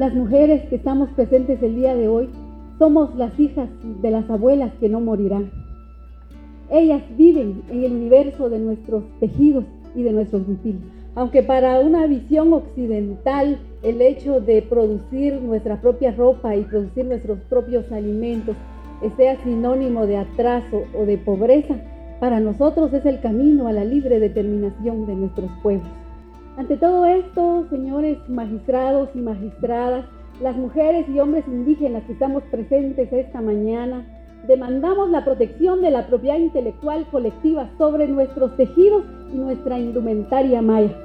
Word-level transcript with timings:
Las 0.00 0.14
mujeres 0.14 0.62
que 0.70 0.76
estamos 0.76 1.10
presentes 1.10 1.62
el 1.62 1.74
día 1.74 1.94
de 1.94 2.08
hoy 2.08 2.30
somos 2.78 3.14
las 3.16 3.38
hijas 3.38 3.68
de 4.00 4.10
las 4.10 4.30
abuelas 4.30 4.72
que 4.80 4.88
no 4.88 4.98
morirán. 4.98 5.50
Ellas 6.70 7.02
viven 7.18 7.60
en 7.68 7.84
el 7.84 7.92
universo 7.92 8.48
de 8.48 8.60
nuestros 8.60 9.04
tejidos 9.20 9.66
y 9.94 10.02
de 10.02 10.12
nuestros 10.12 10.48
huipiles. 10.48 10.80
Aunque 11.14 11.42
para 11.42 11.80
una 11.80 12.06
visión 12.06 12.50
occidental 12.54 13.58
el 13.82 14.00
hecho 14.00 14.40
de 14.40 14.62
producir 14.62 15.34
nuestra 15.42 15.82
propia 15.82 16.12
ropa 16.12 16.56
y 16.56 16.62
producir 16.62 17.04
nuestros 17.04 17.38
propios 17.50 17.92
alimentos 17.92 18.56
sea 19.18 19.36
sinónimo 19.44 20.06
de 20.06 20.16
atraso 20.16 20.84
o 20.98 21.04
de 21.04 21.18
pobreza, 21.18 21.74
para 22.20 22.40
nosotros 22.40 22.90
es 22.94 23.04
el 23.04 23.20
camino 23.20 23.68
a 23.68 23.72
la 23.72 23.84
libre 23.84 24.18
determinación 24.18 25.06
de 25.06 25.14
nuestros 25.14 25.50
pueblos. 25.62 25.99
Ante 26.56 26.76
todo 26.76 27.06
esto, 27.06 27.66
señores 27.70 28.18
magistrados 28.28 29.08
y 29.14 29.18
magistradas, 29.20 30.04
las 30.40 30.56
mujeres 30.56 31.08
y 31.08 31.18
hombres 31.20 31.44
indígenas 31.46 32.04
que 32.04 32.12
estamos 32.12 32.42
presentes 32.50 33.12
esta 33.12 33.40
mañana, 33.40 34.06
demandamos 34.46 35.10
la 35.10 35.24
protección 35.24 35.82
de 35.82 35.90
la 35.90 36.06
propiedad 36.06 36.38
intelectual 36.38 37.06
colectiva 37.10 37.70
sobre 37.78 38.08
nuestros 38.08 38.56
tejidos 38.56 39.04
y 39.32 39.36
nuestra 39.36 39.78
indumentaria 39.78 40.62
maya. 40.62 40.96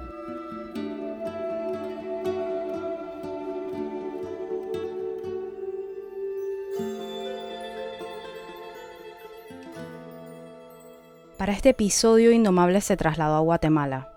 Para 11.37 11.53
este 11.53 11.69
episodio, 11.69 12.31
Indomable 12.31 12.81
se 12.81 12.97
trasladó 12.97 13.35
a 13.35 13.41
Guatemala, 13.41 14.14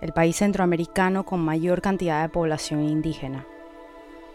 el 0.00 0.12
país 0.12 0.36
centroamericano 0.36 1.24
con 1.24 1.40
mayor 1.40 1.80
cantidad 1.80 2.22
de 2.22 2.28
población 2.28 2.84
indígena. 2.84 3.46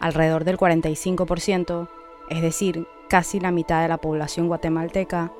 Alrededor 0.00 0.44
del 0.44 0.58
45%, 0.58 1.88
es 2.30 2.42
decir, 2.42 2.86
casi 3.08 3.40
la 3.40 3.52
mitad 3.52 3.82
de 3.82 3.88
la 3.88 3.98
población 3.98 4.48
guatemalteca, 4.48 5.32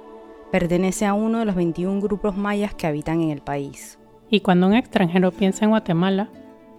pertenece 0.53 1.07
a 1.07 1.15
uno 1.15 1.39
de 1.39 1.47
los 1.47 1.55
21 1.55 2.01
grupos 2.01 2.37
mayas 2.37 2.75
que 2.75 2.87
habitan 2.87 3.21
en 3.21 3.31
el 3.31 3.41
país. 3.41 3.99
Y 4.31 4.41
cuando 4.41 4.67
un 4.67 4.75
extranjero 4.75 5.33
piensa 5.33 5.65
en 5.65 5.71
Guatemala, 5.71 6.29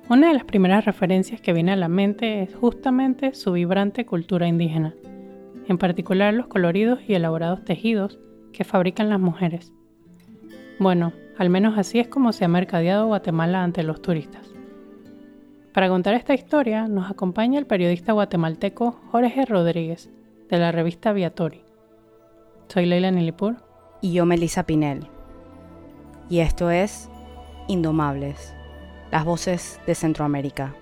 una 0.09 0.27
de 0.27 0.33
las 0.33 0.44
primeras 0.44 0.86
referencias 0.86 1.41
que 1.41 1.53
viene 1.53 1.71
a 1.71 1.77
la 1.77 1.88
mente 1.88 2.44
es 2.44 2.53
justamente 2.55 3.33
su 3.33 3.53
vibrante 3.53 4.05
cultura 4.05 4.47
indígena, 4.47 4.94
en 5.67 5.77
particular 5.77 6.33
los 6.33 6.47
coloridos 6.47 6.99
y 7.08 7.14
elaborados 7.14 7.64
tejidos 7.64 8.19
que 8.52 8.64
fabrican 8.64 9.09
las 9.09 9.19
mujeres. 9.19 9.71
Bueno, 10.80 11.14
al 11.38 11.50
menos 11.50 11.78
así 11.78 12.00
es 12.00 12.08
como 12.08 12.31
se 12.31 12.45
ha 12.45 12.48
mercadeado 12.48 13.08
Guatemala 13.08 13.64
ante 13.64 13.84
los 13.84 14.02
turistas. 14.02 14.48
Para 15.73 15.89
contar 15.89 16.14
esta 16.14 16.34
historia 16.34 16.88
nos 16.88 17.09
acompaña 17.09 17.59
el 17.59 17.66
periodista 17.66 18.14
guatemalteco 18.14 19.00
Jorge 19.12 19.45
Rodríguez, 19.45 20.09
de 20.50 20.59
la 20.59 20.72
revista 20.72 21.14
Viatori. 21.14 21.64
Soy 22.67 22.86
Leila 22.86 23.11
Nilipur. 23.11 23.58
Y 24.02 24.11
yo 24.11 24.26
Melissa 24.26 24.64
Pinel. 24.64 25.08
Y 26.30 26.39
esto 26.39 26.70
es 26.70 27.09
Indomables, 27.70 28.54
las 29.11 29.23
voces 29.23 29.80
de 29.88 29.95
Centroamérica. 29.95 30.76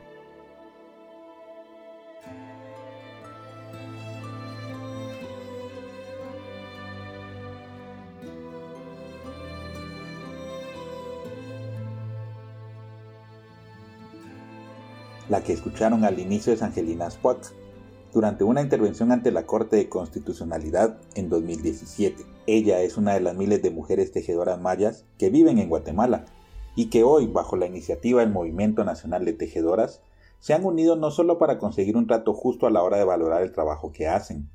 La 15.31 15.45
que 15.45 15.53
escucharon 15.53 16.03
al 16.03 16.19
inicio 16.19 16.51
es 16.51 16.61
Angelina 16.61 17.07
Spock, 17.07 17.53
durante 18.11 18.43
una 18.43 18.61
intervención 18.61 19.13
ante 19.13 19.31
la 19.31 19.45
Corte 19.45 19.77
de 19.77 19.87
Constitucionalidad 19.87 20.97
en 21.15 21.29
2017. 21.29 22.25
Ella 22.47 22.81
es 22.81 22.97
una 22.97 23.13
de 23.13 23.21
las 23.21 23.33
miles 23.33 23.61
de 23.61 23.71
mujeres 23.71 24.11
tejedoras 24.11 24.59
mayas 24.59 25.05
que 25.17 25.29
viven 25.29 25.57
en 25.57 25.69
Guatemala 25.69 26.25
y 26.75 26.89
que 26.89 27.05
hoy, 27.05 27.27
bajo 27.27 27.55
la 27.55 27.65
iniciativa 27.65 28.19
del 28.19 28.29
Movimiento 28.29 28.83
Nacional 28.83 29.23
de 29.23 29.31
Tejedoras, 29.31 30.01
se 30.41 30.53
han 30.53 30.65
unido 30.65 30.97
no 30.97 31.11
solo 31.11 31.37
para 31.37 31.59
conseguir 31.59 31.95
un 31.95 32.07
trato 32.07 32.33
justo 32.33 32.67
a 32.67 32.69
la 32.69 32.83
hora 32.83 32.97
de 32.97 33.05
valorar 33.05 33.41
el 33.41 33.53
trabajo 33.53 33.93
que 33.93 34.09
hacen, 34.09 34.49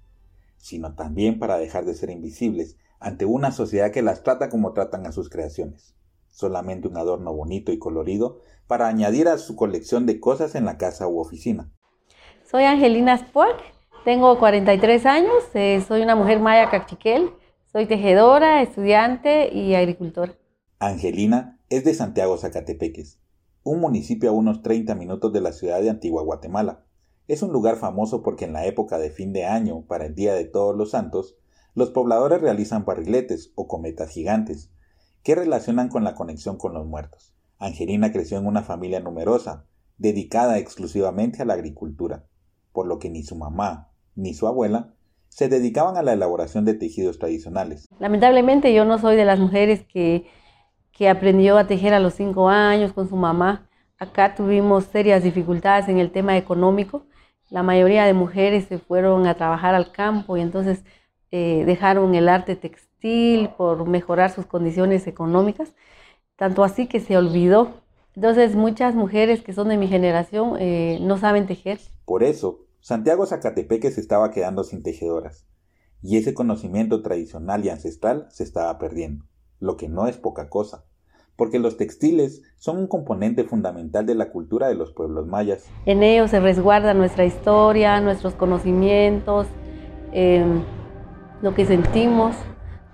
sino 0.58 0.94
también 0.94 1.38
para 1.38 1.56
dejar 1.56 1.86
de 1.86 1.94
ser 1.94 2.10
invisibles 2.10 2.76
ante 3.00 3.24
una 3.24 3.50
sociedad 3.50 3.92
que 3.92 4.02
las 4.02 4.22
trata 4.22 4.50
como 4.50 4.74
tratan 4.74 5.06
a 5.06 5.12
sus 5.12 5.30
creaciones 5.30 5.96
solamente 6.36 6.86
un 6.86 6.98
adorno 6.98 7.32
bonito 7.32 7.72
y 7.72 7.78
colorido 7.78 8.40
para 8.66 8.88
añadir 8.88 9.26
a 9.26 9.38
su 9.38 9.56
colección 9.56 10.04
de 10.04 10.20
cosas 10.20 10.54
en 10.54 10.66
la 10.66 10.76
casa 10.76 11.08
u 11.08 11.18
oficina. 11.18 11.72
Soy 12.44 12.64
Angelina 12.64 13.14
Spock, 13.14 13.56
tengo 14.04 14.38
43 14.38 15.06
años, 15.06 15.44
eh, 15.54 15.82
soy 15.88 16.02
una 16.02 16.14
mujer 16.14 16.38
maya 16.40 16.68
cachiquel, 16.68 17.30
soy 17.72 17.86
tejedora, 17.86 18.60
estudiante 18.60 19.50
y 19.50 19.74
agricultora. 19.74 20.36
Angelina 20.78 21.58
es 21.70 21.84
de 21.84 21.94
Santiago 21.94 22.36
Zacatepeques, 22.36 23.18
un 23.62 23.80
municipio 23.80 24.28
a 24.28 24.34
unos 24.34 24.60
30 24.60 24.94
minutos 24.94 25.32
de 25.32 25.40
la 25.40 25.52
ciudad 25.52 25.80
de 25.80 25.88
Antigua 25.88 26.22
Guatemala. 26.22 26.84
Es 27.28 27.42
un 27.42 27.50
lugar 27.50 27.76
famoso 27.76 28.22
porque 28.22 28.44
en 28.44 28.52
la 28.52 28.66
época 28.66 28.98
de 28.98 29.08
fin 29.08 29.32
de 29.32 29.46
año, 29.46 29.86
para 29.86 30.04
el 30.04 30.14
Día 30.14 30.34
de 30.34 30.44
Todos 30.44 30.76
los 30.76 30.90
Santos, 30.90 31.38
los 31.74 31.90
pobladores 31.90 32.42
realizan 32.42 32.84
barriletes 32.84 33.52
o 33.54 33.66
cometas 33.66 34.10
gigantes, 34.10 34.70
¿Qué 35.26 35.34
relacionan 35.34 35.88
con 35.88 36.04
la 36.04 36.14
conexión 36.14 36.56
con 36.56 36.72
los 36.72 36.86
muertos. 36.86 37.34
Angelina 37.58 38.12
creció 38.12 38.38
en 38.38 38.46
una 38.46 38.62
familia 38.62 39.00
numerosa, 39.00 39.66
dedicada 39.98 40.56
exclusivamente 40.56 41.42
a 41.42 41.44
la 41.44 41.54
agricultura, 41.54 42.26
por 42.70 42.86
lo 42.86 43.00
que 43.00 43.10
ni 43.10 43.24
su 43.24 43.34
mamá 43.34 43.90
ni 44.14 44.34
su 44.34 44.46
abuela 44.46 44.94
se 45.28 45.48
dedicaban 45.48 45.96
a 45.96 46.04
la 46.04 46.12
elaboración 46.12 46.64
de 46.64 46.74
tejidos 46.74 47.18
tradicionales. 47.18 47.88
Lamentablemente 47.98 48.72
yo 48.72 48.84
no 48.84 48.98
soy 48.98 49.16
de 49.16 49.24
las 49.24 49.40
mujeres 49.40 49.84
que, 49.84 50.26
que 50.92 51.08
aprendió 51.08 51.58
a 51.58 51.66
tejer 51.66 51.92
a 51.92 51.98
los 51.98 52.14
cinco 52.14 52.48
años 52.48 52.92
con 52.92 53.08
su 53.08 53.16
mamá. 53.16 53.68
Acá 53.98 54.36
tuvimos 54.36 54.84
serias 54.84 55.24
dificultades 55.24 55.88
en 55.88 55.98
el 55.98 56.12
tema 56.12 56.36
económico. 56.36 57.04
La 57.50 57.64
mayoría 57.64 58.04
de 58.04 58.12
mujeres 58.12 58.66
se 58.66 58.78
fueron 58.78 59.26
a 59.26 59.34
trabajar 59.34 59.74
al 59.74 59.90
campo 59.90 60.36
y 60.36 60.40
entonces 60.40 60.84
eh, 61.32 61.64
dejaron 61.66 62.14
el 62.14 62.28
arte 62.28 62.54
textil 62.54 62.95
por 63.56 63.86
mejorar 63.88 64.30
sus 64.30 64.46
condiciones 64.46 65.06
económicas, 65.06 65.74
tanto 66.36 66.64
así 66.64 66.86
que 66.86 67.00
se 67.00 67.16
olvidó. 67.16 67.74
Entonces 68.14 68.54
muchas 68.54 68.94
mujeres 68.94 69.42
que 69.42 69.52
son 69.52 69.68
de 69.68 69.76
mi 69.76 69.88
generación 69.88 70.56
eh, 70.58 70.98
no 71.02 71.18
saben 71.18 71.46
tejer. 71.46 71.78
Por 72.04 72.22
eso, 72.22 72.66
Santiago 72.80 73.26
Zacatepeque 73.26 73.90
se 73.90 74.00
estaba 74.00 74.30
quedando 74.30 74.64
sin 74.64 74.82
tejedoras, 74.82 75.46
y 76.02 76.16
ese 76.16 76.34
conocimiento 76.34 77.02
tradicional 77.02 77.64
y 77.64 77.68
ancestral 77.68 78.26
se 78.30 78.44
estaba 78.44 78.78
perdiendo, 78.78 79.24
lo 79.60 79.76
que 79.76 79.88
no 79.88 80.06
es 80.06 80.16
poca 80.16 80.48
cosa, 80.48 80.84
porque 81.36 81.58
los 81.58 81.76
textiles 81.76 82.42
son 82.56 82.78
un 82.78 82.86
componente 82.86 83.44
fundamental 83.44 84.06
de 84.06 84.14
la 84.14 84.30
cultura 84.30 84.68
de 84.68 84.74
los 84.74 84.92
pueblos 84.92 85.26
mayas. 85.26 85.66
En 85.84 86.02
ellos 86.02 86.30
se 86.30 86.40
resguarda 86.40 86.94
nuestra 86.94 87.24
historia, 87.24 88.00
nuestros 88.00 88.34
conocimientos, 88.34 89.46
em, 90.12 90.62
lo 91.42 91.54
que 91.54 91.66
sentimos, 91.66 92.36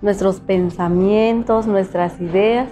nuestros 0.03 0.41
pensamientos, 0.41 1.65
nuestras 1.65 2.19
ideas 2.19 2.67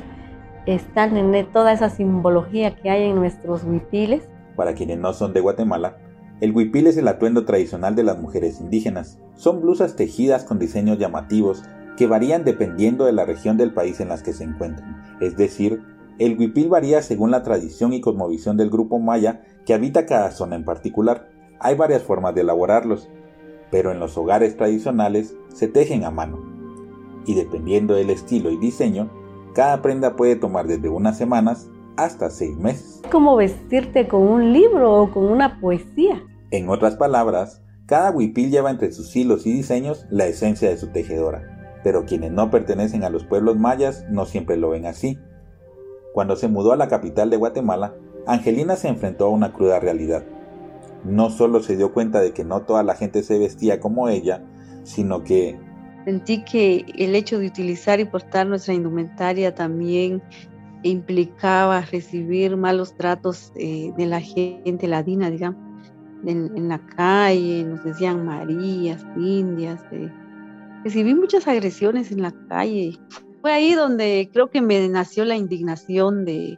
están 0.66 1.16
en 1.16 1.46
toda 1.52 1.72
esa 1.72 1.90
simbología 1.90 2.75
que 2.75 2.90
hay 2.90 3.09
en 3.09 3.16
nuestros 3.16 3.64
huipiles. 3.64 4.28
Para 4.58 4.75
quienes 4.75 5.00
no 5.00 5.14
son 5.14 5.31
de 5.31 5.40
Guatemala, 5.40 5.97
el 6.41 6.53
huipil 6.53 6.88
es 6.88 6.97
el 6.97 7.08
atuendo 7.08 7.46
tradicional 7.46 7.96
de 7.96 8.03
las 8.03 8.20
mujeres 8.20 8.59
indígenas. 8.59 9.18
Son 9.36 9.62
blusas 9.62 9.96
tejidas 9.96 10.44
con 10.44 10.59
diseños 10.59 11.00
llamativos 11.00 11.64
que 11.96 12.06
varían 12.06 12.44
dependiendo 12.44 13.06
de 13.06 13.14
la 13.14 13.24
región 13.24 13.56
del 13.56 13.74
país 13.74 14.02
en 14.02 14.09
las 14.09 14.24
que 14.24 14.34
se 14.34 14.44
encuentran. 14.44 15.02
Es 15.22 15.38
decir, 15.38 15.81
el 16.20 16.38
huipil 16.38 16.67
varía 16.67 17.02
según 17.02 17.32
la 17.32 17.44
tradición 17.44 17.94
y 17.94 18.02
cosmovisión 18.02 18.58
del 18.58 18.70
grupo 18.70 19.00
maya 19.00 19.41
que 19.66 19.73
habita 19.73 20.05
cada 20.05 20.32
zona 20.32 20.58
en 20.58 20.66
particular. 20.66 21.29
Hay 21.61 21.76
varias 21.76 22.03
formas 22.03 22.35
de 22.35 22.41
elaborarlos, 22.41 23.08
pero 23.72 23.91
en 23.94 24.00
los 24.00 24.17
hogares 24.17 24.58
tradicionales 24.58 25.34
se 25.53 25.70
tejen 25.70 26.03
a 26.03 26.11
mano 26.11 26.51
y 27.26 27.35
dependiendo 27.35 27.96
del 27.96 28.09
estilo 28.09 28.52
y 28.52 28.58
diseño, 28.58 29.09
cada 29.53 29.82
prenda 29.82 30.16
puede 30.16 30.35
tomar 30.35 30.68
desde 30.68 30.90
unas 30.90 31.18
semanas 31.18 31.70
hasta 31.97 32.29
seis 32.29 32.58
meses. 32.58 33.02
Como 33.12 33.35
vestirte 33.35 34.08
con 34.08 34.22
un 34.22 34.53
libro 34.53 35.02
o 35.02 35.12
con 35.12 35.26
una 35.26 35.59
poesía. 35.59 36.23
En 36.52 36.70
otras 36.70 36.96
palabras, 36.96 37.62
cada 37.85 38.12
huipil 38.12 38.52
lleva 38.52 38.72
entre 38.72 38.91
sus 38.91 39.16
hilos 39.16 39.46
y 39.46 39.52
diseños 39.52 40.06
la 40.09 40.26
esencia 40.26 40.70
de 40.70 40.78
su 40.78 40.88
tejedora, 40.88 41.79
pero 41.84 42.06
quienes 42.06 42.32
no 42.32 42.50
pertenecen 42.50 43.03
a 43.03 43.09
los 43.09 43.26
pueblos 43.26 43.58
mayas 43.58 44.06
no 44.09 44.26
siempre 44.26 44.58
lo 44.58 44.70
ven 44.70 44.85
así. 44.85 45.20
Cuando 46.14 46.35
se 46.35 46.47
mudó 46.47 46.72
a 46.72 46.78
la 46.78 46.88
capital 46.88 47.29
de 47.29 47.38
Guatemala, 47.38 47.96
Angelina 48.28 48.76
se 48.76 48.88
enfrentó 48.88 49.26
a 49.26 49.29
una 49.29 49.53
cruda 49.53 49.79
realidad. 49.79 50.24
No 51.03 51.29
solo 51.29 51.62
se 51.62 51.76
dio 51.76 51.94
cuenta 51.94 52.20
de 52.20 52.32
que 52.32 52.44
no 52.44 52.62
toda 52.62 52.84
la 52.84 52.96
gente 52.96 53.24
se 53.24 53.40
vestía 53.40 53.79
como 53.79 54.08
ella, 54.08 54.46
sino 54.84 55.24
que 55.24 55.59
Sentí 56.06 56.44
que 56.44 56.86
el 56.98 57.16
hecho 57.16 57.38
de 57.38 57.48
utilizar 57.48 58.00
y 58.00 58.06
portar 58.06 58.48
nuestra 58.48 58.74
indumentaria 58.74 59.53
también 59.53 60.22
implicaba 60.84 61.82
recibir 61.82 62.58
malos 62.58 62.96
tratos 62.96 63.52
eh, 63.56 63.92
de 63.96 64.06
la 64.08 64.20
gente 64.20 64.88
ladina, 64.88 65.30
digamos. 65.30 65.59
en, 66.26 66.68
la 66.68 66.80
calle, 66.80 67.64
nos 67.64 67.84
decían 67.84 68.26
Marías, 68.26 69.06
Indias. 69.16 69.84
recibí 70.84 71.14
muchas 71.14 71.48
agresiones 71.48 72.12
en 72.12 72.22
la 72.24 72.32
calle. 72.48 72.98
Fue 73.42 73.52
ahí 73.52 73.74
donde 73.74 74.30
creo 74.32 74.50
que 74.50 74.62
me 74.62 74.88
nació 74.88 75.26
la 75.26 75.36
indignación 75.36 76.26
de 76.26 76.58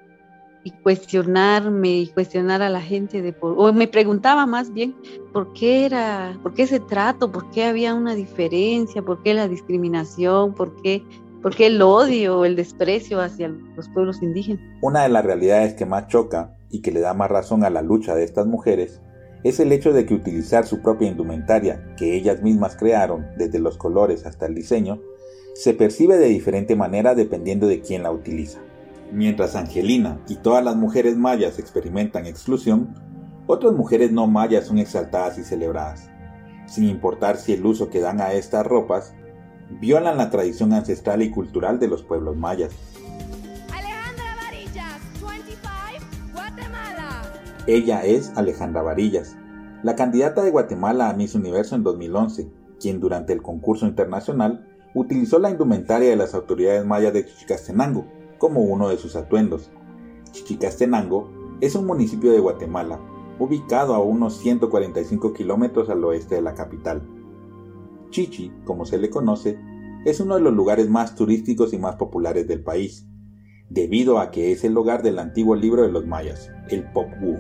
y 0.64 0.72
cuestionarme 0.72 1.90
y 1.90 2.08
cuestionar 2.08 2.62
a 2.62 2.70
la 2.70 2.82
gente 2.82 3.22
de 3.22 3.36
o 3.42 3.74
me 3.74 3.88
preguntaba 3.88 4.46
más 4.46 4.74
bien 4.74 4.96
por 5.34 5.52
qué 5.54 5.86
era, 5.86 6.38
por 6.42 6.54
qué 6.54 6.64
ese 6.64 6.80
trato, 6.80 7.32
por 7.32 7.50
qué 7.52 7.66
había 7.66 7.94
una 7.94 8.16
diferencia, 8.16 9.02
por 9.02 9.22
qué 9.24 9.34
la 9.34 9.48
discriminación, 9.48 10.54
por 10.54 10.82
qué 10.82 11.04
¿Por 11.44 11.58
qué 11.58 11.68
el 11.68 11.82
odio, 11.82 12.46
el 12.46 12.56
desprecio 12.56 13.20
hacia 13.20 13.50
los 13.50 13.90
pueblos 13.90 14.22
indígenas? 14.22 14.64
Una 14.82 15.04
de 15.04 15.10
las 15.10 15.26
realidades 15.26 15.74
que 15.74 15.86
más 15.86 16.08
choca 16.08 16.56
y 16.70 16.82
que 16.82 16.94
le 16.94 17.02
da 17.02 17.14
más 17.14 17.30
razón 17.30 17.66
a 17.66 17.70
la 17.70 17.82
lucha 17.82 18.16
de 18.16 18.24
estas 18.24 18.48
mujeres 18.48 19.02
es 19.44 19.60
el 19.60 19.74
hecho 19.74 19.92
de 19.92 20.06
que 20.06 20.14
utilizar 20.14 20.66
su 20.66 20.82
propia 20.82 21.10
indumentaria, 21.10 21.94
que 21.98 22.16
ellas 22.16 22.42
mismas 22.42 22.78
crearon, 22.78 23.28
desde 23.38 23.60
los 23.60 23.78
colores 23.78 24.26
hasta 24.26 24.46
el 24.46 24.56
diseño, 24.56 25.02
se 25.54 25.74
percibe 25.74 26.18
de 26.18 26.28
diferente 26.28 26.78
manera 26.78 27.14
dependiendo 27.14 27.68
de 27.68 27.82
quién 27.82 28.04
la 28.04 28.12
utiliza. 28.12 28.62
Mientras 29.14 29.56
Angelina 29.56 30.20
y 30.28 30.38
todas 30.38 30.66
las 30.66 30.76
mujeres 30.76 31.16
mayas 31.18 31.60
experimentan 31.60 32.26
exclusión, 32.26 32.96
otras 33.46 33.72
mujeres 33.74 34.12
no 34.12 34.26
mayas 34.26 34.66
son 34.66 34.80
exaltadas 34.80 35.38
y 35.38 35.44
celebradas, 35.44 36.10
sin 36.66 36.86
importar 36.86 37.38
si 37.38 37.54
el 37.54 37.64
uso 37.64 37.92
que 37.92 38.00
dan 38.00 38.20
a 38.22 38.34
estas 38.34 38.66
ropas 38.66 39.14
violan 39.80 40.18
la 40.18 40.32
tradición 40.32 40.74
ancestral 40.74 41.22
y 41.22 41.30
cultural 41.30 41.78
de 41.78 41.90
los 41.90 42.02
pueblos 42.02 42.36
mayas. 42.36 42.72
Alejandra 43.72 44.36
Varillas, 44.46 45.00
25, 45.22 46.34
Guatemala. 46.34 47.22
Ella 47.68 48.04
es 48.06 48.32
Alejandra 48.36 48.82
Varillas, 48.82 49.38
la 49.84 49.96
candidata 49.96 50.42
de 50.42 50.50
Guatemala 50.50 51.10
a 51.10 51.14
Miss 51.14 51.36
Universo 51.36 51.76
en 51.76 51.84
2011, 51.84 52.50
quien 52.80 53.00
durante 53.00 53.32
el 53.32 53.44
concurso 53.44 53.86
internacional 53.86 54.68
utilizó 54.96 55.38
la 55.38 55.52
indumentaria 55.52 56.10
de 56.10 56.16
las 56.16 56.34
autoridades 56.34 56.84
mayas 56.84 57.14
de 57.14 57.28
Chichicastenango 57.28 58.23
como 58.44 58.60
uno 58.60 58.90
de 58.90 58.98
sus 58.98 59.16
atuendos. 59.16 59.72
Chichicastenango 60.34 61.32
es 61.62 61.76
un 61.76 61.86
municipio 61.86 62.30
de 62.34 62.42
Guatemala, 62.42 63.00
ubicado 63.40 63.96
a 63.96 64.00
unos 64.00 64.38
145 64.40 65.32
kilómetros 65.32 65.90
al 65.90 66.04
oeste 66.04 66.36
de 66.36 66.42
la 66.42 66.54
capital. 66.54 67.08
Chichi, 68.10 68.52
como 68.66 68.86
se 68.86 68.98
le 68.98 69.10
conoce, 69.10 69.58
es 70.04 70.20
uno 70.20 70.36
de 70.36 70.42
los 70.42 70.54
lugares 70.54 70.90
más 70.90 71.16
turísticos 71.16 71.72
y 71.72 71.78
más 71.78 71.96
populares 71.96 72.46
del 72.46 72.62
país, 72.62 73.08
debido 73.70 74.20
a 74.20 74.30
que 74.30 74.52
es 74.52 74.66
el 74.66 74.78
hogar 74.78 75.04
del 75.04 75.20
antiguo 75.20 75.56
libro 75.56 75.84
de 75.84 75.94
los 75.94 76.06
mayas, 76.06 76.52
el 76.68 76.84
Popú, 76.92 77.38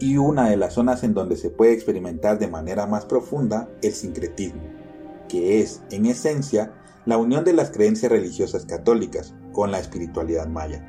y 0.00 0.16
una 0.16 0.48
de 0.48 0.56
las 0.56 0.72
zonas 0.72 1.04
en 1.04 1.12
donde 1.12 1.36
se 1.36 1.50
puede 1.50 1.74
experimentar 1.74 2.38
de 2.38 2.48
manera 2.48 2.86
más 2.86 3.04
profunda 3.04 3.68
el 3.82 3.92
sincretismo, 3.92 4.62
que 5.28 5.60
es, 5.60 5.82
en 5.90 6.06
esencia, 6.06 6.72
la 7.04 7.18
unión 7.18 7.44
de 7.44 7.52
las 7.52 7.70
creencias 7.70 8.10
religiosas 8.10 8.64
católicas 8.64 9.34
con 9.58 9.72
la 9.72 9.80
espiritualidad 9.80 10.46
maya. 10.46 10.84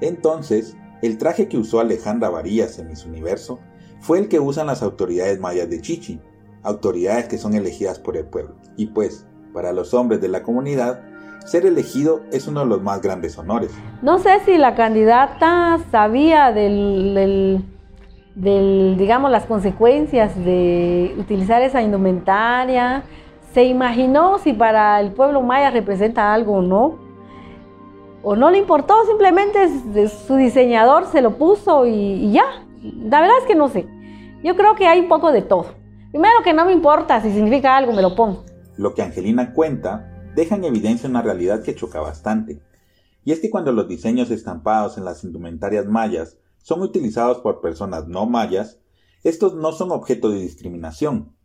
Entonces, 0.00 0.76
el 1.02 1.18
traje 1.18 1.48
que 1.48 1.58
usó 1.58 1.80
Alejandra 1.80 2.30
Varías 2.30 2.78
en 2.78 2.86
Miss 2.86 3.04
Universo 3.04 3.58
fue 3.98 4.20
el 4.20 4.28
que 4.28 4.38
usan 4.38 4.68
las 4.68 4.80
autoridades 4.80 5.40
mayas 5.40 5.68
de 5.68 5.80
Chichi, 5.80 6.20
autoridades 6.62 7.26
que 7.26 7.36
son 7.36 7.54
elegidas 7.54 7.98
por 7.98 8.16
el 8.16 8.24
pueblo. 8.24 8.54
Y 8.76 8.86
pues, 8.86 9.26
para 9.52 9.72
los 9.72 9.92
hombres 9.92 10.20
de 10.20 10.28
la 10.28 10.44
comunidad, 10.44 11.00
ser 11.44 11.66
elegido 11.66 12.20
es 12.30 12.46
uno 12.46 12.60
de 12.60 12.66
los 12.66 12.80
más 12.80 13.02
grandes 13.02 13.36
honores. 13.38 13.72
No 14.02 14.20
sé 14.20 14.38
si 14.44 14.56
la 14.56 14.76
candidata 14.76 15.80
sabía 15.90 16.52
del, 16.52 17.64
del, 18.36 18.96
digamos, 18.98 19.32
las 19.32 19.46
consecuencias 19.46 20.36
de 20.44 21.12
utilizar 21.18 21.60
esa 21.62 21.82
indumentaria, 21.82 23.02
se 23.52 23.64
imaginó 23.64 24.38
si 24.38 24.52
para 24.52 25.00
el 25.00 25.10
pueblo 25.10 25.42
maya 25.42 25.72
representa 25.72 26.32
algo 26.32 26.58
o 26.58 26.62
no, 26.62 27.11
o 28.22 28.36
no 28.36 28.50
le 28.50 28.58
importó, 28.58 28.94
simplemente 29.06 29.58
su 30.08 30.36
diseñador 30.36 31.06
se 31.06 31.22
lo 31.22 31.36
puso 31.36 31.86
y, 31.86 32.32
ya. 32.32 32.44
La 32.82 33.20
verdad 33.20 33.36
es 33.40 33.46
que 33.46 33.54
no 33.54 33.68
sé. 33.68 33.86
Yo 34.42 34.56
creo 34.56 34.74
que 34.74 34.86
hay 34.86 35.00
un 35.00 35.08
poco 35.08 35.32
de 35.32 35.42
todo. 35.42 35.66
Primero 36.10 36.42
que 36.44 36.52
no 36.52 36.64
me 36.64 36.72
importa 36.72 37.20
si 37.22 37.32
significa 37.32 37.76
algo, 37.76 37.92
me 37.92 38.02
lo 38.02 38.14
pongo. 38.14 38.44
Lo 38.76 38.94
que 38.94 39.02
Angelina 39.02 39.52
cuenta 39.52 40.30
deja 40.34 40.56
en 40.56 40.64
evidencia 40.64 41.08
una 41.08 41.22
realidad 41.22 41.62
que 41.62 41.74
choca 41.74 42.00
bastante. 42.00 42.60
Y 43.24 43.32
es 43.32 43.40
que 43.40 43.50
cuando 43.50 43.72
los 43.72 43.88
diseños 43.88 44.30
estampados 44.30 44.98
en 44.98 45.04
las 45.04 45.24
indumentarias 45.24 45.86
mayas 45.86 46.38
son 46.58 46.82
utilizados 46.82 47.38
por 47.38 47.60
personas 47.60 48.08
no 48.08 48.26
mayas, 48.26 48.78
estos 49.22 49.54
no 49.54 49.72
son 49.72 49.92
objeto 49.92 50.30
de 50.30 50.40
discriminación. 50.40 51.36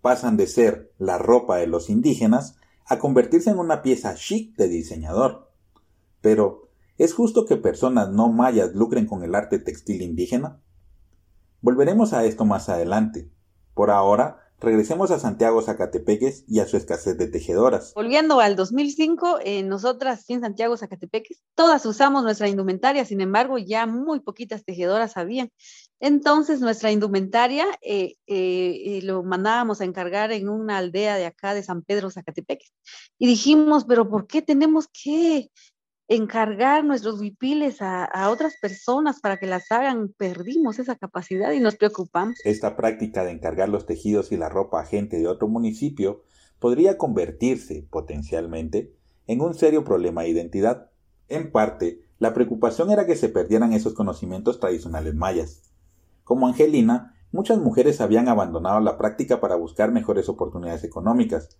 Pasan 0.00 0.36
de 0.36 0.46
ser 0.46 0.92
la 0.98 1.18
ropa 1.18 1.56
de 1.56 1.66
los 1.66 1.90
indígenas 1.90 2.56
a 2.86 2.98
convertirse 2.98 3.50
en 3.50 3.58
una 3.58 3.82
pieza 3.82 4.14
chic 4.14 4.56
de 4.56 4.68
diseñador. 4.68 5.51
Pero, 6.22 6.70
¿es 6.96 7.12
justo 7.12 7.44
que 7.44 7.56
personas 7.56 8.08
no 8.08 8.32
mayas 8.32 8.74
lucren 8.74 9.06
con 9.06 9.22
el 9.22 9.34
arte 9.34 9.58
textil 9.58 10.00
indígena? 10.00 10.58
Volveremos 11.60 12.14
a 12.14 12.24
esto 12.24 12.46
más 12.46 12.70
adelante, 12.70 13.30
por 13.74 13.90
ahora, 13.90 14.38
regresemos 14.62 15.10
a 15.10 15.18
Santiago 15.18 15.60
Zacatepeques 15.60 16.44
y 16.46 16.60
a 16.60 16.66
su 16.66 16.76
escasez 16.76 17.18
de 17.18 17.26
tejedoras. 17.26 17.92
Volviendo 17.94 18.40
al 18.40 18.54
2005, 18.56 19.40
eh, 19.44 19.62
nosotras 19.62 20.24
en 20.30 20.40
Santiago 20.40 20.76
Zacatepeques, 20.76 21.42
todas 21.54 21.84
usamos 21.84 22.22
nuestra 22.22 22.48
indumentaria, 22.48 23.04
sin 23.04 23.20
embargo, 23.20 23.58
ya 23.58 23.86
muy 23.86 24.20
poquitas 24.20 24.64
tejedoras 24.64 25.16
habían. 25.16 25.50
Entonces, 26.00 26.60
nuestra 26.60 26.92
indumentaria 26.92 27.66
eh, 27.80 28.14
eh, 28.26 29.00
lo 29.02 29.22
mandábamos 29.22 29.80
a 29.80 29.84
encargar 29.84 30.32
en 30.32 30.48
una 30.48 30.78
aldea 30.78 31.16
de 31.16 31.26
acá 31.26 31.54
de 31.54 31.62
San 31.62 31.82
Pedro 31.82 32.10
Zacatepeques. 32.10 32.72
Y 33.18 33.26
dijimos, 33.26 33.84
pero 33.84 34.08
¿por 34.08 34.26
qué 34.26 34.42
tenemos 34.42 34.88
que 34.88 35.50
encargar 36.08 36.84
nuestros 36.84 37.20
huipiles 37.20 37.80
a, 37.80 38.28
otras 38.30 38.56
personas 38.60 39.20
para 39.20 39.38
que 39.38 39.46
las 39.46 39.70
hagan, 39.70 40.08
perdimos 40.16 40.78
esa 40.78 40.96
capacidad 40.96 41.52
y 41.52 41.60
nos 41.60 41.76
preocupamos. 41.76 42.38
Esta 42.44 42.76
práctica 42.76 43.24
de 43.24 43.30
encargar 43.30 43.68
los 43.68 43.86
tejidos 43.86 44.32
y 44.32 44.36
la 44.36 44.48
ropa 44.48 44.80
a 44.80 44.86
gente 44.86 45.18
de 45.18 45.28
otro 45.28 45.48
municipio 45.48 46.22
podría 46.58 46.98
convertirse, 46.98 47.86
potencialmente, 47.90 48.94
en 49.26 49.40
un 49.40 49.54
serio 49.54 49.84
problema 49.84 50.22
de 50.22 50.28
identidad. 50.28 50.90
En 51.28 51.50
parte, 51.50 52.02
la 52.18 52.34
preocupación 52.34 52.90
era 52.90 53.06
que 53.06 53.16
se 53.16 53.28
perdieran 53.28 53.72
esos 53.72 53.94
conocimientos 53.94 54.60
tradicionales 54.60 55.14
mayas. 55.14 55.62
Como 56.24 56.46
Angelina, 56.46 57.16
muchas 57.32 57.58
mujeres 57.58 58.00
habían 58.00 58.28
abandonado 58.28 58.80
la 58.80 58.98
práctica 58.98 59.40
para 59.40 59.56
buscar 59.56 59.90
mejores 59.90 60.28
oportunidades 60.28 60.84
económicas, 60.84 61.56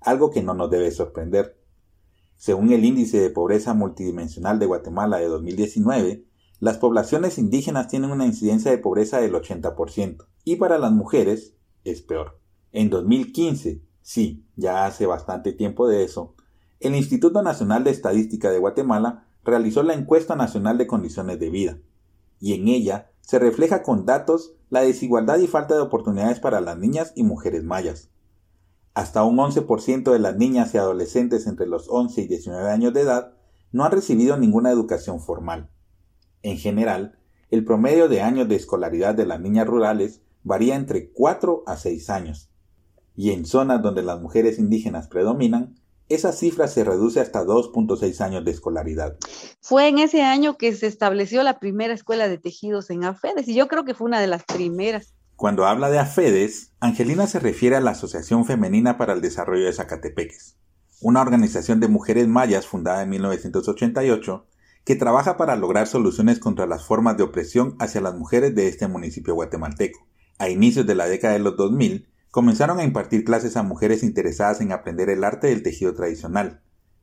algo 0.00 0.30
que 0.30 0.42
no 0.42 0.54
nos 0.54 0.70
debe 0.70 0.90
sorprender. 0.90 1.56
Según 2.36 2.70
el 2.70 2.84
Índice 2.84 3.18
de 3.18 3.30
Pobreza 3.30 3.72
Multidimensional 3.72 4.58
de 4.58 4.66
Guatemala 4.66 5.16
de 5.18 5.26
2019, 5.26 6.24
las 6.60 6.78
poblaciones 6.78 7.38
indígenas 7.38 7.88
tienen 7.88 8.10
una 8.10 8.26
incidencia 8.26 8.70
de 8.70 8.78
pobreza 8.78 9.20
del 9.20 9.34
80%, 9.34 10.26
y 10.44 10.56
para 10.56 10.78
las 10.78 10.92
mujeres 10.92 11.54
es 11.84 12.02
peor. 12.02 12.38
En 12.72 12.90
2015, 12.90 13.82
sí, 14.02 14.46
ya 14.54 14.86
hace 14.86 15.06
bastante 15.06 15.52
tiempo 15.52 15.88
de 15.88 16.04
eso, 16.04 16.34
el 16.80 16.94
Instituto 16.94 17.42
Nacional 17.42 17.84
de 17.84 17.90
Estadística 17.90 18.50
de 18.50 18.58
Guatemala 18.58 19.26
realizó 19.42 19.82
la 19.82 19.94
encuesta 19.94 20.36
nacional 20.36 20.76
de 20.76 20.86
condiciones 20.86 21.40
de 21.40 21.50
vida, 21.50 21.78
y 22.38 22.52
en 22.52 22.68
ella 22.68 23.10
se 23.22 23.38
refleja 23.38 23.82
con 23.82 24.04
datos 24.04 24.54
la 24.68 24.82
desigualdad 24.82 25.38
y 25.38 25.46
falta 25.46 25.74
de 25.74 25.80
oportunidades 25.80 26.38
para 26.38 26.60
las 26.60 26.76
niñas 26.78 27.12
y 27.16 27.22
mujeres 27.22 27.64
mayas. 27.64 28.10
Hasta 28.96 29.24
un 29.24 29.36
11% 29.36 30.10
de 30.10 30.18
las 30.18 30.38
niñas 30.38 30.72
y 30.72 30.78
adolescentes 30.78 31.46
entre 31.46 31.66
los 31.66 31.86
11 31.90 32.22
y 32.22 32.28
19 32.28 32.70
años 32.70 32.94
de 32.94 33.02
edad 33.02 33.34
no 33.70 33.84
han 33.84 33.92
recibido 33.92 34.38
ninguna 34.38 34.70
educación 34.70 35.20
formal. 35.20 35.68
En 36.42 36.56
general, 36.56 37.18
el 37.50 37.62
promedio 37.62 38.08
de 38.08 38.22
años 38.22 38.48
de 38.48 38.56
escolaridad 38.56 39.14
de 39.14 39.26
las 39.26 39.38
niñas 39.38 39.66
rurales 39.66 40.22
varía 40.44 40.76
entre 40.76 41.10
4 41.10 41.64
a 41.66 41.76
6 41.76 42.08
años. 42.08 42.48
Y 43.14 43.32
en 43.32 43.44
zonas 43.44 43.82
donde 43.82 44.02
las 44.02 44.18
mujeres 44.18 44.58
indígenas 44.58 45.08
predominan, 45.08 45.74
esa 46.08 46.32
cifra 46.32 46.66
se 46.66 46.82
reduce 46.82 47.20
hasta 47.20 47.44
2.6 47.44 48.18
años 48.22 48.46
de 48.46 48.50
escolaridad. 48.50 49.18
Fue 49.60 49.88
en 49.88 49.98
ese 49.98 50.22
año 50.22 50.56
que 50.56 50.74
se 50.74 50.86
estableció 50.86 51.42
la 51.42 51.58
primera 51.58 51.92
escuela 51.92 52.28
de 52.28 52.38
tejidos 52.38 52.88
en 52.88 53.04
AFEDES 53.04 53.46
y 53.48 53.56
yo 53.56 53.68
creo 53.68 53.84
que 53.84 53.92
fue 53.92 54.06
una 54.06 54.22
de 54.22 54.28
las 54.28 54.44
primeras. 54.44 55.12
Cuando 55.36 55.66
habla 55.66 55.90
de 55.90 55.98
AFEDES, 55.98 56.72
Angelina 56.80 57.26
se 57.26 57.38
refiere 57.38 57.76
a 57.76 57.80
la 57.82 57.90
Asociación 57.90 58.46
Femenina 58.46 58.96
para 58.96 59.12
el 59.12 59.20
Desarrollo 59.20 59.66
de 59.66 59.72
Zacatepeques, 59.74 60.56
una 61.02 61.20
organización 61.20 61.78
de 61.78 61.88
mujeres 61.88 62.26
mayas 62.26 62.66
fundada 62.66 63.02
en 63.02 63.10
1988 63.10 64.46
que 64.86 64.96
trabaja 64.96 65.36
para 65.36 65.54
lograr 65.54 65.88
soluciones 65.88 66.38
contra 66.38 66.64
las 66.64 66.86
formas 66.86 67.18
de 67.18 67.24
opresión 67.24 67.76
hacia 67.80 68.00
las 68.00 68.14
mujeres 68.14 68.54
de 68.54 68.68
este 68.68 68.88
municipio 68.88 69.34
guatemalteco. 69.34 70.06
A 70.38 70.48
inicios 70.48 70.86
de 70.86 70.94
la 70.94 71.06
década 71.06 71.34
de 71.34 71.40
los 71.40 71.54
2000, 71.58 72.08
comenzaron 72.30 72.78
a 72.78 72.84
impartir 72.84 73.22
clases 73.22 73.58
a 73.58 73.62
mujeres 73.62 74.02
interesadas 74.02 74.62
en 74.62 74.72
aprender 74.72 75.10
el 75.10 75.22
arte 75.22 75.48
del 75.48 75.62
tejido 75.62 75.92
tradicional, 75.92 76.62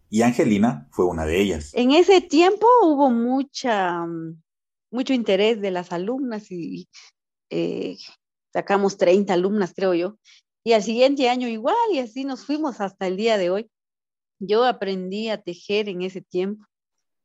y 0.09 0.23
Angelina 0.23 0.87
fue 0.91 1.05
una 1.05 1.25
de 1.25 1.39
ellas. 1.39 1.69
En 1.73 1.91
ese 1.91 2.19
tiempo 2.21 2.65
hubo 2.83 3.11
mucha, 3.11 4.07
mucho 4.89 5.13
interés 5.13 5.61
de 5.61 5.69
las 5.69 5.91
alumnas 5.91 6.51
y 6.51 6.87
eh, 7.49 7.97
sacamos 8.53 8.97
30 8.97 9.33
alumnas, 9.33 9.73
creo 9.75 9.93
yo. 9.93 10.17
Y 10.63 10.73
al 10.73 10.83
siguiente 10.83 11.27
año 11.27 11.47
igual, 11.47 11.75
y 11.91 11.99
así 11.99 12.23
nos 12.23 12.45
fuimos 12.45 12.79
hasta 12.79 13.07
el 13.07 13.17
día 13.17 13.37
de 13.37 13.49
hoy. 13.49 13.69
Yo 14.39 14.63
aprendí 14.63 15.29
a 15.29 15.41
tejer 15.41 15.89
en 15.89 16.03
ese 16.03 16.21
tiempo. 16.21 16.65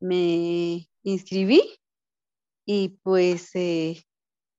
Me 0.01 0.89
inscribí 1.03 1.63
y 2.65 2.91
pues 3.03 3.51
eh, 3.55 4.03